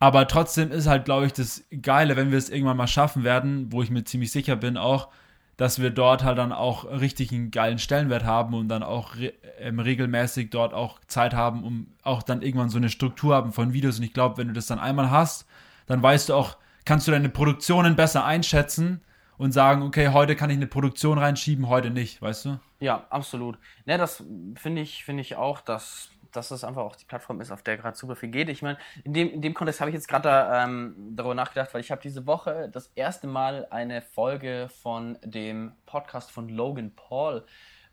[0.00, 3.72] aber trotzdem ist halt, glaube ich, das Geile, wenn wir es irgendwann mal schaffen werden,
[3.72, 5.08] wo ich mir ziemlich sicher bin auch,
[5.56, 9.32] dass wir dort halt dann auch richtig einen geilen Stellenwert haben und dann auch re
[9.60, 13.72] ähm, regelmäßig dort auch Zeit haben, um auch dann irgendwann so eine Struktur haben von
[13.72, 13.98] Videos.
[13.98, 15.46] Und ich glaube, wenn du das dann einmal hast,
[15.86, 19.02] dann weißt du auch, kannst du deine Produktionen besser einschätzen
[19.36, 22.60] und sagen, okay, heute kann ich eine Produktion reinschieben, heute nicht, weißt du?
[22.80, 23.58] Ja, absolut.
[23.84, 24.22] Ne, das
[24.56, 27.76] finde ich, finde ich auch, dass, dass das einfach auch die Plattform ist, auf der
[27.76, 28.48] gerade super viel geht.
[28.48, 31.74] Ich meine, in dem, in dem Kontext habe ich jetzt gerade da, ähm, darüber nachgedacht,
[31.74, 36.92] weil ich habe diese Woche das erste Mal eine Folge von dem Podcast von Logan
[36.94, 37.44] Paul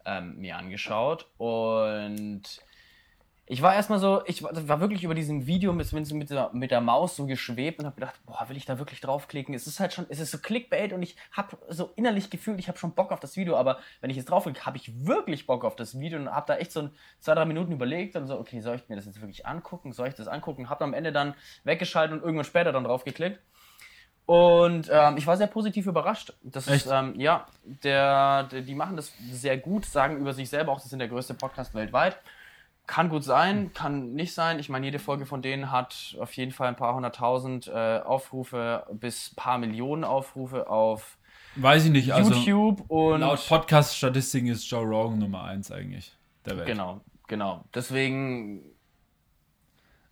[0.05, 2.43] ähm, mir angeschaut und
[3.51, 6.79] ich war erstmal so, ich war wirklich über diesem Video mit, mit, der, mit der
[6.79, 9.53] Maus so geschwebt und habe gedacht, boah, will ich da wirklich draufklicken?
[9.53, 12.69] Es ist halt schon, es ist so Clickbait und ich habe so innerlich gefühlt, ich
[12.69, 15.65] habe schon Bock auf das Video, aber wenn ich jetzt draufklicke, habe ich wirklich Bock
[15.65, 18.39] auf das Video und habe da echt so ein, zwei, drei Minuten überlegt und so,
[18.39, 19.91] okay, soll ich mir das jetzt wirklich angucken?
[19.91, 20.69] Soll ich das angucken?
[20.69, 21.33] Habe am Ende dann
[21.65, 23.41] weggeschaltet und irgendwann später dann draufgeklickt.
[24.27, 26.31] Und ähm, ich war sehr positiv überrascht.
[26.41, 26.85] Das Echt?
[26.85, 30.79] ist, ähm, ja, der, der, die machen das sehr gut, sagen über sich selber auch,
[30.79, 32.17] das sind der größte Podcast weltweit.
[32.91, 34.59] Kann gut sein, kann nicht sein.
[34.59, 38.85] Ich meine, jede Folge von denen hat auf jeden Fall ein paar hunderttausend äh, Aufrufe
[38.91, 41.17] bis ein paar Millionen Aufrufe auf
[41.55, 46.57] Weiß ich nicht, also YouTube und laut Podcast-Statistiken ist Joe Rogan Nummer eins eigentlich der
[46.57, 46.67] Welt.
[46.67, 47.63] Genau, genau.
[47.73, 48.61] Deswegen.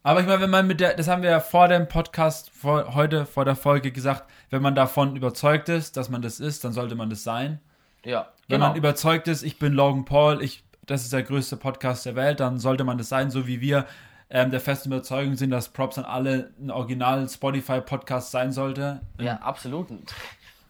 [0.01, 2.95] Aber ich meine, wenn man mit der, das haben wir ja vor dem Podcast, vor,
[2.95, 6.71] heute vor der Folge gesagt, wenn man davon überzeugt ist, dass man das ist, dann
[6.71, 7.59] sollte man das sein.
[8.05, 8.31] Ja.
[8.47, 8.69] Wenn genau.
[8.69, 12.39] man überzeugt ist, ich bin Logan Paul, ich das ist der größte Podcast der Welt,
[12.39, 13.85] dann sollte man das sein, so wie wir
[14.31, 19.01] ähm, der festen Überzeugung sind, dass Props an alle ein Original Spotify-Podcast sein sollte.
[19.19, 19.87] Ja, absolut.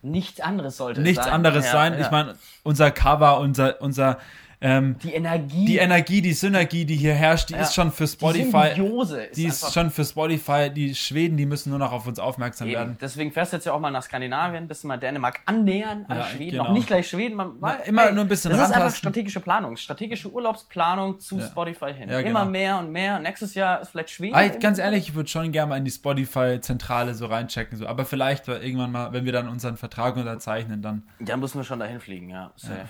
[0.02, 1.34] Nichts anderes sollte Nichts sein.
[1.34, 1.94] anderes ja, sein.
[1.94, 2.00] Ja.
[2.02, 4.18] Ich meine, unser Cover, unser, unser
[4.62, 5.66] ähm, die Energie.
[5.66, 7.62] Die Energie, die Synergie, die hier herrscht, die ja.
[7.62, 8.70] ist schon für Spotify.
[8.76, 10.70] Die Symbiose ist Die ist schon für Spotify.
[10.70, 12.76] Die Schweden, die müssen nur noch auf uns aufmerksam Eben.
[12.78, 12.98] werden.
[13.00, 16.18] Deswegen fährst du jetzt ja auch mal nach Skandinavien, bist du mal Dänemark annähern an
[16.18, 16.52] ja, Schweden.
[16.52, 16.64] Genau.
[16.66, 17.36] Noch nicht gleich Schweden.
[17.36, 18.82] Man, Na, immer ey, nur ein bisschen Das rantasten.
[18.82, 19.78] ist einfach strategische Planung.
[19.78, 21.40] Strategische Urlaubsplanung zu.
[21.40, 22.10] Spotify hin.
[22.10, 22.28] Genau.
[22.28, 23.20] Immer mehr und mehr.
[23.20, 24.36] Nächstes Jahr ist vielleicht Schweden.
[24.36, 27.78] Also, ganz ehrlich, ich würde schon gerne mal in die Spotify-Zentrale so reinchecken.
[27.78, 27.88] So.
[27.88, 31.04] Aber vielleicht irgendwann mal, wenn wir dann unseren Vertrag unterzeichnen, dann.
[31.20, 32.52] Dann müssen wir schon dahin fliegen, ja.
[32.58, 32.90] Safe.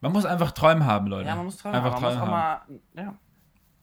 [0.00, 1.28] Man muss einfach Träume haben, Leute.
[1.28, 2.02] Ja, man muss Träume einfach haben.
[2.02, 2.30] Träume haben.
[2.30, 2.60] mal,
[2.96, 3.14] ja.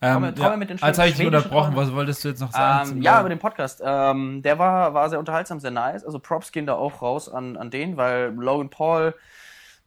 [0.02, 1.88] Ähm, Träume, ja, mit den als habe ich dich unterbrochen, Träume.
[1.88, 2.92] was wolltest du jetzt noch sagen?
[2.92, 3.82] Ähm, ja, über den Podcast.
[3.84, 6.06] Ähm, der war, war sehr unterhaltsam, sehr nice.
[6.06, 9.14] Also Props gehen da auch raus an, an den, weil Logan Paul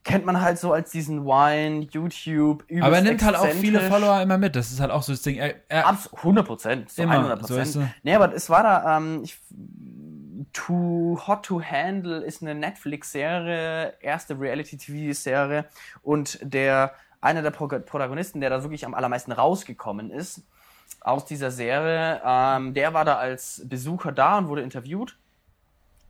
[0.05, 4.21] kennt man halt so als diesen Wine, YouTube, Aber er nimmt halt auch viele Follower
[4.23, 4.57] immer mit.
[4.57, 5.37] Das ist halt auch so das Ding.
[5.37, 7.67] Er, er 100 Prozent, so 100 Prozent.
[7.67, 9.39] So nee, aber es war da, ähm, ich,
[10.53, 15.67] Too Hot to Handle ist eine Netflix-Serie, erste Reality-TV-Serie
[16.03, 20.43] und der einer der Protagonisten, der da wirklich am allermeisten rausgekommen ist
[21.01, 25.17] aus dieser Serie, ähm, der war da als Besucher da und wurde interviewt.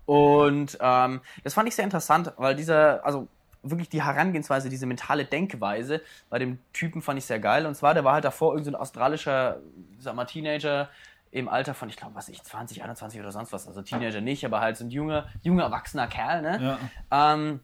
[0.06, 3.28] Und ähm, das fand ich sehr interessant, weil dieser, also
[3.62, 7.66] wirklich die Herangehensweise, diese mentale Denkweise bei dem Typen fand ich sehr geil.
[7.66, 9.58] Und zwar, der war halt davor irgendein so australischer,
[9.98, 10.88] sag mal, Teenager,
[11.30, 14.44] im Alter von, ich glaube, was ich, 20, 21 oder sonst was, also Teenager nicht,
[14.44, 16.78] aber halt so ein junger, junger, erwachsener Kerl, ne?
[17.10, 17.34] Ja.
[17.34, 17.60] Ähm,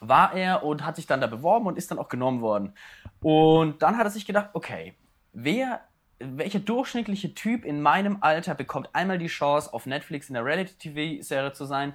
[0.00, 2.74] war er und hat sich dann da beworben und ist dann auch genommen worden.
[3.22, 4.94] Und dann hat er sich gedacht, okay,
[5.32, 5.80] wer,
[6.18, 11.52] welcher durchschnittliche Typ in meinem Alter bekommt einmal die Chance, auf Netflix in der Reality-TV-Serie
[11.52, 11.94] zu sein?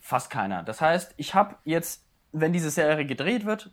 [0.00, 0.62] Fast keiner.
[0.64, 3.70] Das heißt, ich habe jetzt, wenn diese Serie gedreht wird,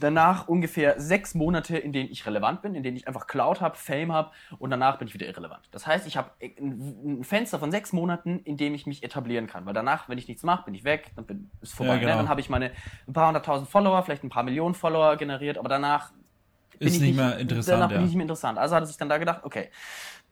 [0.00, 3.76] danach ungefähr sechs Monate, in denen ich relevant bin, in denen ich einfach Cloud habe,
[3.76, 5.68] Fame habe und danach bin ich wieder irrelevant.
[5.70, 9.66] Das heißt, ich habe ein Fenster von sechs Monaten, in dem ich mich etablieren kann.
[9.66, 11.94] Weil danach, wenn ich nichts mache, bin ich weg, dann bin, ist vorbei.
[11.94, 12.00] Ja, ne?
[12.02, 12.16] genau.
[12.16, 12.72] Dann habe ich meine
[13.06, 16.12] ein paar hunderttausend Follower, vielleicht ein paar Millionen Follower generiert, aber danach
[16.78, 17.80] bin ist ich nicht mehr interessant.
[17.80, 17.96] Danach ja.
[17.96, 18.58] bin ich nicht mehr interessant.
[18.58, 19.68] Also hat er sich dann da gedacht, okay,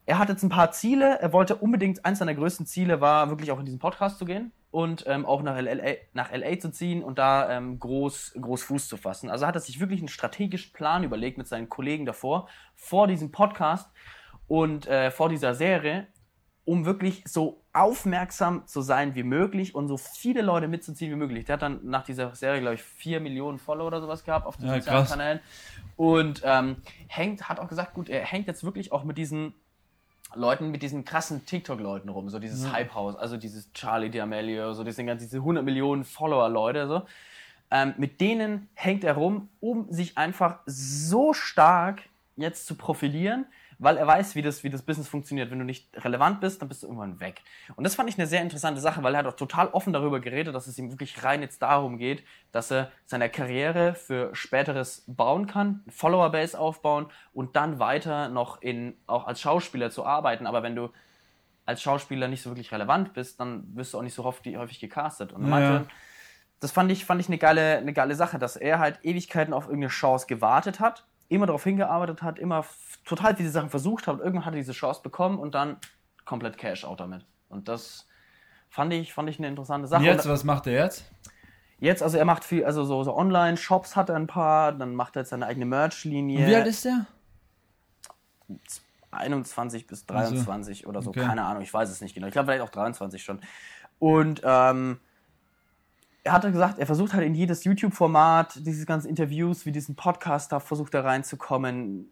[0.09, 1.19] er hat jetzt ein paar Ziele.
[1.21, 4.53] Er wollte unbedingt, eins seiner größten Ziele war, wirklich auch in diesen Podcast zu gehen
[4.71, 8.89] und ähm, auch nach LA, nach LA zu ziehen und da ähm, groß, groß Fuß
[8.89, 9.29] zu fassen.
[9.29, 13.33] Also hat er sich wirklich einen strategischen Plan überlegt mit seinen Kollegen davor, vor diesem
[13.33, 13.91] Podcast
[14.47, 16.07] und äh, vor dieser Serie,
[16.65, 21.45] um wirklich so aufmerksam zu sein wie möglich und so viele Leute mitzuziehen wie möglich.
[21.45, 24.57] Der hat dann nach dieser Serie, glaube ich, vier Millionen Follower oder sowas gehabt auf
[24.57, 25.11] den ja, sozialen krass.
[25.11, 25.41] Kanälen.
[25.97, 26.77] Und ähm,
[27.09, 29.53] hängt, hat auch gesagt, gut, er hängt jetzt wirklich auch mit diesen
[30.35, 32.73] Leuten mit diesen krassen TikTok-Leuten rum, so dieses ja.
[32.73, 37.03] Hype-House, also dieses Charlie D'Amelio, so diese, diese 100 Millionen Follower-Leute, so.
[37.71, 42.03] Ähm, mit denen hängt er rum, um sich einfach so stark
[42.37, 43.47] jetzt zu profilieren,
[43.79, 45.51] weil er weiß, wie das, wie das Business funktioniert.
[45.51, 47.43] Wenn du nicht relevant bist, dann bist du irgendwann weg.
[47.77, 50.19] Und das fand ich eine sehr interessante Sache, weil er hat auch total offen darüber
[50.21, 55.05] geredet, dass es ihm wirklich rein jetzt darum geht, dass er seine Karriere für späteres
[55.07, 60.47] bauen kann, Follower-Base aufbauen und dann weiter noch in, auch als Schauspieler zu arbeiten.
[60.47, 60.91] Aber wenn du
[61.65, 64.81] als Schauspieler nicht so wirklich relevant bist, dann wirst du auch nicht so häufig, häufig
[64.81, 65.33] gecastet.
[65.33, 65.85] Und meinte, Ja.
[66.61, 69.67] das fand ich, fand ich eine, geile, eine geile Sache, dass er halt Ewigkeiten auf
[69.67, 72.65] irgendeine Chance gewartet hat, immer darauf hingearbeitet hat, immer
[73.05, 75.77] total viele Sachen versucht hat irgendwann hat er diese Chance bekommen und dann
[76.25, 77.25] komplett Cash-Out damit.
[77.49, 78.07] Und das
[78.69, 80.01] fand ich, fand ich eine interessante Sache.
[80.01, 81.11] Und jetzt, was macht er jetzt?
[81.81, 85.17] jetzt, also er macht viel, also so, so Online-Shops hat er ein paar, dann macht
[85.17, 86.47] er jetzt seine eigene Merch-Linie.
[86.47, 87.07] Wie alt ist der?
[89.11, 91.25] 21 bis 23 oder so, okay.
[91.25, 92.27] keine Ahnung, ich weiß es nicht genau.
[92.27, 93.41] Ich glaube vielleicht auch 23 schon.
[93.99, 95.01] Und ähm,
[96.25, 100.53] er hatte gesagt, er versucht halt in jedes YouTube-Format, diese ganzen Interviews, wie diesen Podcast,
[100.53, 102.09] da versucht er reinzukommen.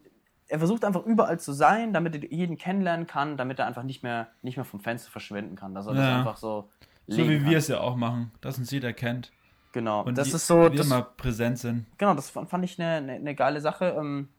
[0.47, 4.01] Er versucht einfach überall zu sein, damit er jeden kennenlernen kann, damit er einfach nicht
[4.03, 5.75] mehr, nicht mehr vom Fenster verschwinden kann.
[5.75, 6.17] Dass er das Ja.
[6.19, 6.69] einfach so
[7.07, 7.49] So wie kann.
[7.49, 9.31] wir es ja auch machen, dass uns jeder kennt.
[9.73, 10.03] Genau.
[10.03, 11.85] Und das die- ist so, wir das, immer präsent sind.
[11.97, 13.95] genau, das fand ich eine, eine, eine geile Sache.
[13.99, 14.29] Ähm,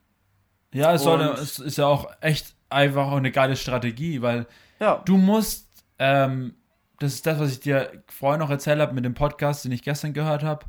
[0.73, 4.47] Ja, es, soll, es ist ja auch echt einfach auch eine geile Strategie, weil
[4.81, 6.55] ja, du musst, ähm,
[6.99, 9.83] das ist das, was ich dir vorher noch erzählt habe mit dem Podcast, den ich
[9.83, 10.67] gestern gehört habe.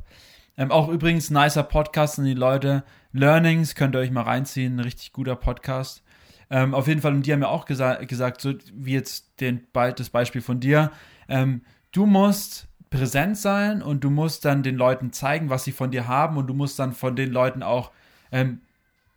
[0.56, 2.84] Ähm, auch übrigens nicer Podcast und die Leute.
[3.12, 6.02] Learnings könnt ihr euch mal reinziehen, ein richtig guter Podcast.
[6.50, 9.66] Ähm, auf jeden Fall, und die haben ja auch gesa gesagt, so wie jetzt den,
[9.72, 10.90] das Beispiel von dir,
[11.28, 11.62] ähm,
[11.92, 16.08] du musst präsent sein und du musst dann den Leuten zeigen, was sie von dir
[16.08, 17.92] haben und du musst dann von den Leuten auch
[18.32, 18.62] ähm,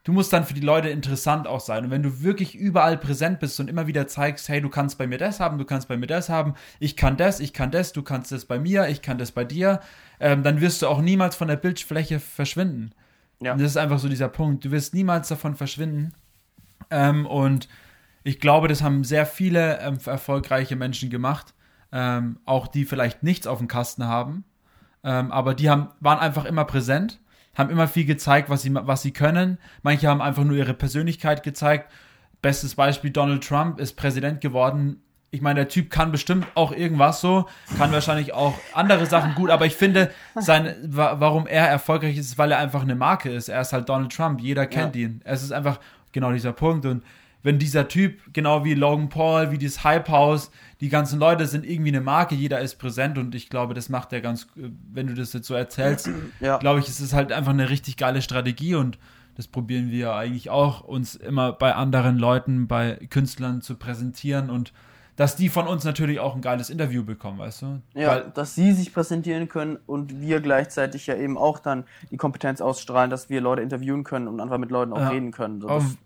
[0.03, 1.85] du musst dann für die Leute interessant auch sein.
[1.85, 5.07] Und wenn du wirklich überall präsent bist und immer wieder zeigst, hey, du kannst bei
[5.07, 7.93] mir das haben, du kannst bei mir das haben, ich kann das, ich kann das,
[7.93, 9.79] du kannst das bei mir, ich kann das bei dir,
[10.19, 12.91] ähm, dann wirst du auch niemals von der Bildfläche verschwinden.
[13.41, 13.53] Ja.
[13.53, 14.65] Und das ist einfach so dieser Punkt.
[14.65, 16.13] Du wirst niemals davon verschwinden.
[16.89, 17.67] Ähm, und
[18.23, 21.53] ich glaube, das haben sehr viele ähm, erfolgreiche Menschen gemacht,
[21.91, 24.45] ähm, auch die vielleicht nichts auf dem Kasten haben,
[25.03, 27.19] ähm, aber die haben, waren einfach immer präsent,
[27.55, 29.57] haben immer viel gezeigt, was sie, was sie können.
[29.83, 31.91] Manche haben einfach nur ihre Persönlichkeit gezeigt.
[32.41, 35.01] Bestes Beispiel, Donald Trump ist Präsident geworden.
[35.31, 37.47] Ich meine, der Typ kann bestimmt auch irgendwas so,
[37.77, 42.27] kann wahrscheinlich auch andere Sachen gut, aber ich finde, sein, wa- warum er erfolgreich ist,
[42.27, 43.49] ist, weil er einfach eine Marke ist.
[43.49, 45.21] Er ist halt Donald Trump, jeder kennt ihn.
[45.23, 45.79] Es ist einfach
[46.11, 47.03] genau dieser Punkt und
[47.43, 51.65] wenn dieser Typ, genau wie Logan Paul, wie dieses Hype House, die ganzen Leute sind
[51.65, 55.07] irgendwie eine Marke, jeder ist präsent und ich glaube, das macht er ganz, äh, wenn
[55.07, 56.57] du das jetzt so erzählst, Ja.
[56.57, 58.97] glaube ich, es ist halt einfach eine richtig geile Strategie und
[59.35, 64.73] das probieren wir eigentlich auch, uns immer bei anderen Leuten, bei Künstlern zu präsentieren und
[65.15, 67.81] dass die von uns natürlich auch ein geiles Interview bekommen, weißt du?
[67.93, 72.17] Ja, Weil, dass sie sich präsentieren können und wir gleichzeitig ja eben auch dann die
[72.17, 75.09] Kompetenz ausstrahlen, dass wir Leute interviewen können und einfach mit Leuten auch Ja.
[75.09, 75.61] reden können.
[75.61, 75.97] So, auf, das,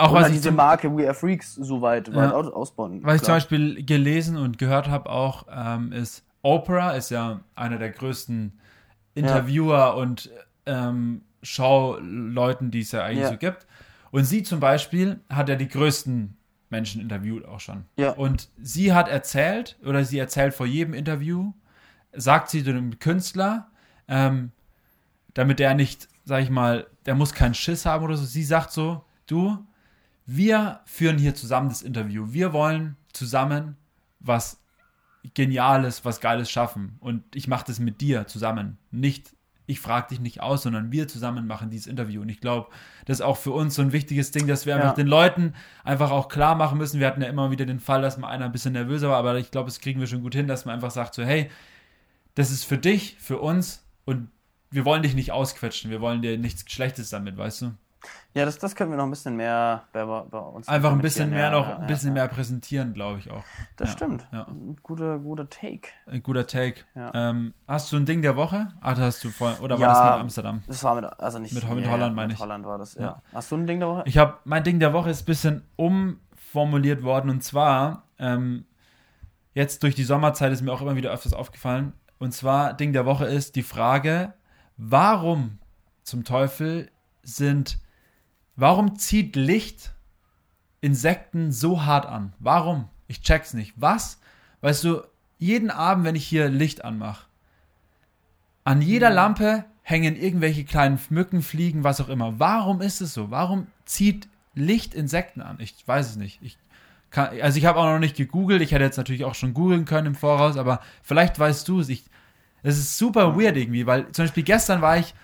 [0.00, 3.00] auch was ich, diese Marke We Are Freaks so weit, weit aus- ausbauen.
[3.02, 3.34] was ich zum.
[3.34, 8.58] Beispiel gelesen und gehört habe auch, ähm, ist Oprah ist ja einer der größten
[9.14, 10.30] Interviewer und
[10.66, 13.30] ähm, Schauleuten, die es ja eigentlich Ja.
[13.30, 13.66] so gibt.
[14.10, 16.36] Und sie zum Beispiel hat ja die größten
[16.70, 17.84] Menschen interviewt auch schon.
[17.96, 18.12] Ja.
[18.12, 21.52] Und sie hat erzählt, oder sie erzählt vor jedem Interview,
[22.12, 23.68] sagt sie zu dem Künstler,
[24.08, 24.52] ähm,
[25.34, 28.24] damit der nicht, sag ich mal, der muss keinen Schiss haben oder so.
[28.24, 29.58] Sie sagt so, du,
[30.32, 32.26] wir führen hier zusammen das Interview.
[32.30, 33.76] Wir wollen zusammen
[34.20, 34.62] was
[35.34, 36.96] Geniales, was Geiles schaffen.
[37.00, 38.78] Und ich mache das mit dir zusammen.
[38.92, 39.34] Nicht,
[39.66, 42.22] ich frage dich nicht aus, sondern wir zusammen machen dieses Interview.
[42.22, 42.68] Und ich glaube,
[43.06, 44.94] das ist auch für uns so ein wichtiges Ding, dass wir einfach Ja.
[44.94, 47.00] den Leuten einfach auch klar machen müssen.
[47.00, 49.36] Wir hatten ja immer wieder den Fall, dass mal einer ein bisschen nervöser war, aber
[49.36, 51.50] ich glaube, das kriegen wir schon gut hin, dass man einfach sagt so, hey,
[52.36, 54.28] das ist für dich, für uns und
[54.70, 57.72] wir wollen dich nicht ausquetschen, wir wollen dir nichts Schlechtes damit, weißt du?
[58.32, 61.30] Ja, das, das können wir noch ein bisschen mehr bei, bei uns Einfach ein bisschen
[61.30, 62.14] mehr Ja, noch, ja, ein bisschen ja.
[62.14, 63.42] mehr präsentieren, glaube ich auch.
[63.76, 64.26] Das stimmt.
[64.32, 64.44] ja.
[64.46, 65.88] Ein guter, guter Take.
[66.06, 66.82] Ein guter Take.
[66.94, 68.68] Ähm, hast du ein Ding der Woche?
[68.80, 70.62] Ah, das hast du vorhin, oder war das mit Amsterdam?
[70.66, 72.40] Das war mit, also nicht Mit- mit Holland meine mit ich.
[72.42, 73.02] Holland war das, ja.
[73.02, 73.22] Ja.
[73.34, 74.02] Hast du ein Ding der Woche?
[74.06, 78.64] Ich habe, mein Ding der Woche ist ein bisschen umformuliert worden und zwar, ähm,
[79.54, 83.06] jetzt durch die Sommerzeit ist mir auch immer wieder öfters aufgefallen und zwar, Ding der
[83.06, 84.34] Woche ist die Frage,
[84.76, 85.58] warum
[86.02, 86.90] zum Teufel
[87.22, 87.78] sind,
[88.56, 89.92] warum zieht Licht
[90.80, 92.32] Insekten so hart an?
[92.38, 92.88] Warum?
[93.08, 93.74] Ich check's nicht.
[93.76, 94.18] Was?
[94.60, 95.02] Weißt du,
[95.38, 97.26] jeden Abend, wenn ich hier Licht anmache,
[98.64, 102.38] an jeder Lampe hängen irgendwelche kleinen Mücken, Fliegen, was auch immer.
[102.38, 103.30] Warum ist es so?
[103.30, 105.56] Warum zieht Licht Insekten an?
[105.60, 106.38] Ich weiß es nicht.
[106.42, 106.58] Ich
[107.10, 108.62] kann, also ich habe auch noch nicht gegoogelt.
[108.62, 111.88] Ich hätte jetzt natürlich auch schon googeln können im Voraus, aber vielleicht weißt du es.
[111.88, 112.04] Ich,
[112.62, 115.14] Es ist super weird irgendwie, weil zum Beispiel gestern war ich,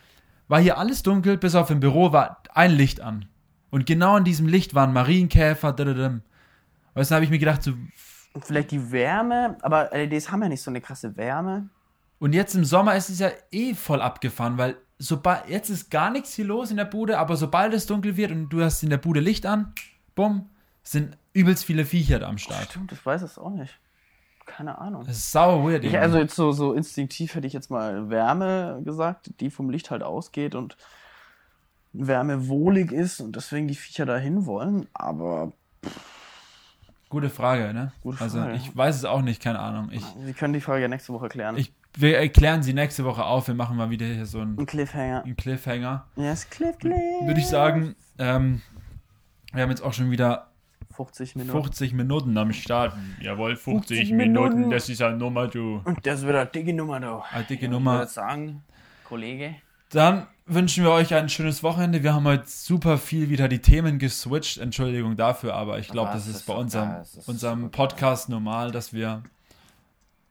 [0.49, 3.27] war hier alles dunkel, bis auf im Büro war ein Licht an.
[3.71, 6.23] Und genau in diesem Licht waren Marienkäfer, dadadam.
[6.95, 7.73] Weißt du, habe ich mir gedacht, so,
[8.41, 11.69] Vielleicht die Wärme, aber LEDs haben ja nicht so eine krasse Wärme.
[12.19, 16.11] und jetzt im Sommer ist es ja eh voll abgefahren, weil sobald, jetzt ist gar
[16.11, 18.91] nichts hier los in der Bude, aber sobald es dunkel wird und du hast in
[18.91, 19.73] der Bude Licht an,
[20.15, 20.51] bumm,
[20.83, 22.71] sind übelst viele Viecher da am Start.
[22.71, 23.79] Stimmt, ich weiß es auch nicht.
[24.47, 25.05] Keine Ahnung.
[25.07, 25.85] Das ist sauer weird.
[25.85, 29.91] Ich, also jetzt so, so instinktiv hätte ich jetzt mal Wärme gesagt, die vom Licht
[29.91, 30.77] halt ausgeht und
[31.93, 34.87] Wärme wohlig ist und deswegen die Viecher dahin wollen.
[34.95, 35.53] Aber
[37.09, 37.93] Gute Frage, ne?
[38.03, 38.57] Gute Also Frage.
[38.57, 39.91] ich weiß es auch nicht, keine Ahnung.
[39.93, 41.57] Ich, wir können die Frage ja nächste Woche klären.
[41.57, 43.47] ich, wir erklären sie nächste Woche auf.
[43.47, 45.23] Wir machen mal wieder hier so einen, Ein Cliffhanger.
[45.25, 46.07] einen Cliffhanger.
[46.17, 46.97] Yes, Cliff, Cliff.
[47.23, 48.61] Würde ich sagen, ähm,
[49.53, 50.51] wir haben jetzt auch schon wieder
[50.97, 51.63] 50 Minuten.
[51.63, 52.95] 50 Minuten am Start.
[53.21, 54.71] Jawohl, 50, 50 Minuten, Minuten.
[54.71, 55.83] das ist eine Nummer, du.
[55.85, 57.23] Und das wird eine dicke Nummer, du.
[57.33, 57.99] Eine dicke Ich Nummer.
[57.99, 58.63] würde sagen,
[59.05, 59.57] Kollege.
[59.91, 62.03] Dann wünschen wir euch ein schönes Wochenende.
[62.03, 64.59] Wir haben heute super viel wieder die Themen geswitcht.
[64.59, 68.73] Entschuldigung dafür, aber ich glaube, das es ist bei unserem, geil, ist unserem Podcast normal,
[68.73, 69.23] dass wir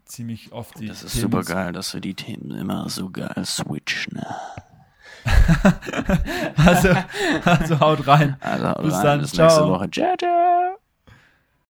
[0.05, 3.43] ziemlich oft die Das ist Themen super geil, dass wir die Themen immer so geil
[3.45, 4.19] switchen.
[6.65, 6.89] Also,
[7.45, 8.37] also haut rein.
[8.41, 9.67] Also Bis rein, dann, bis nächste.
[9.67, 9.89] Woche.
[9.91, 10.77] Ciao, ciao.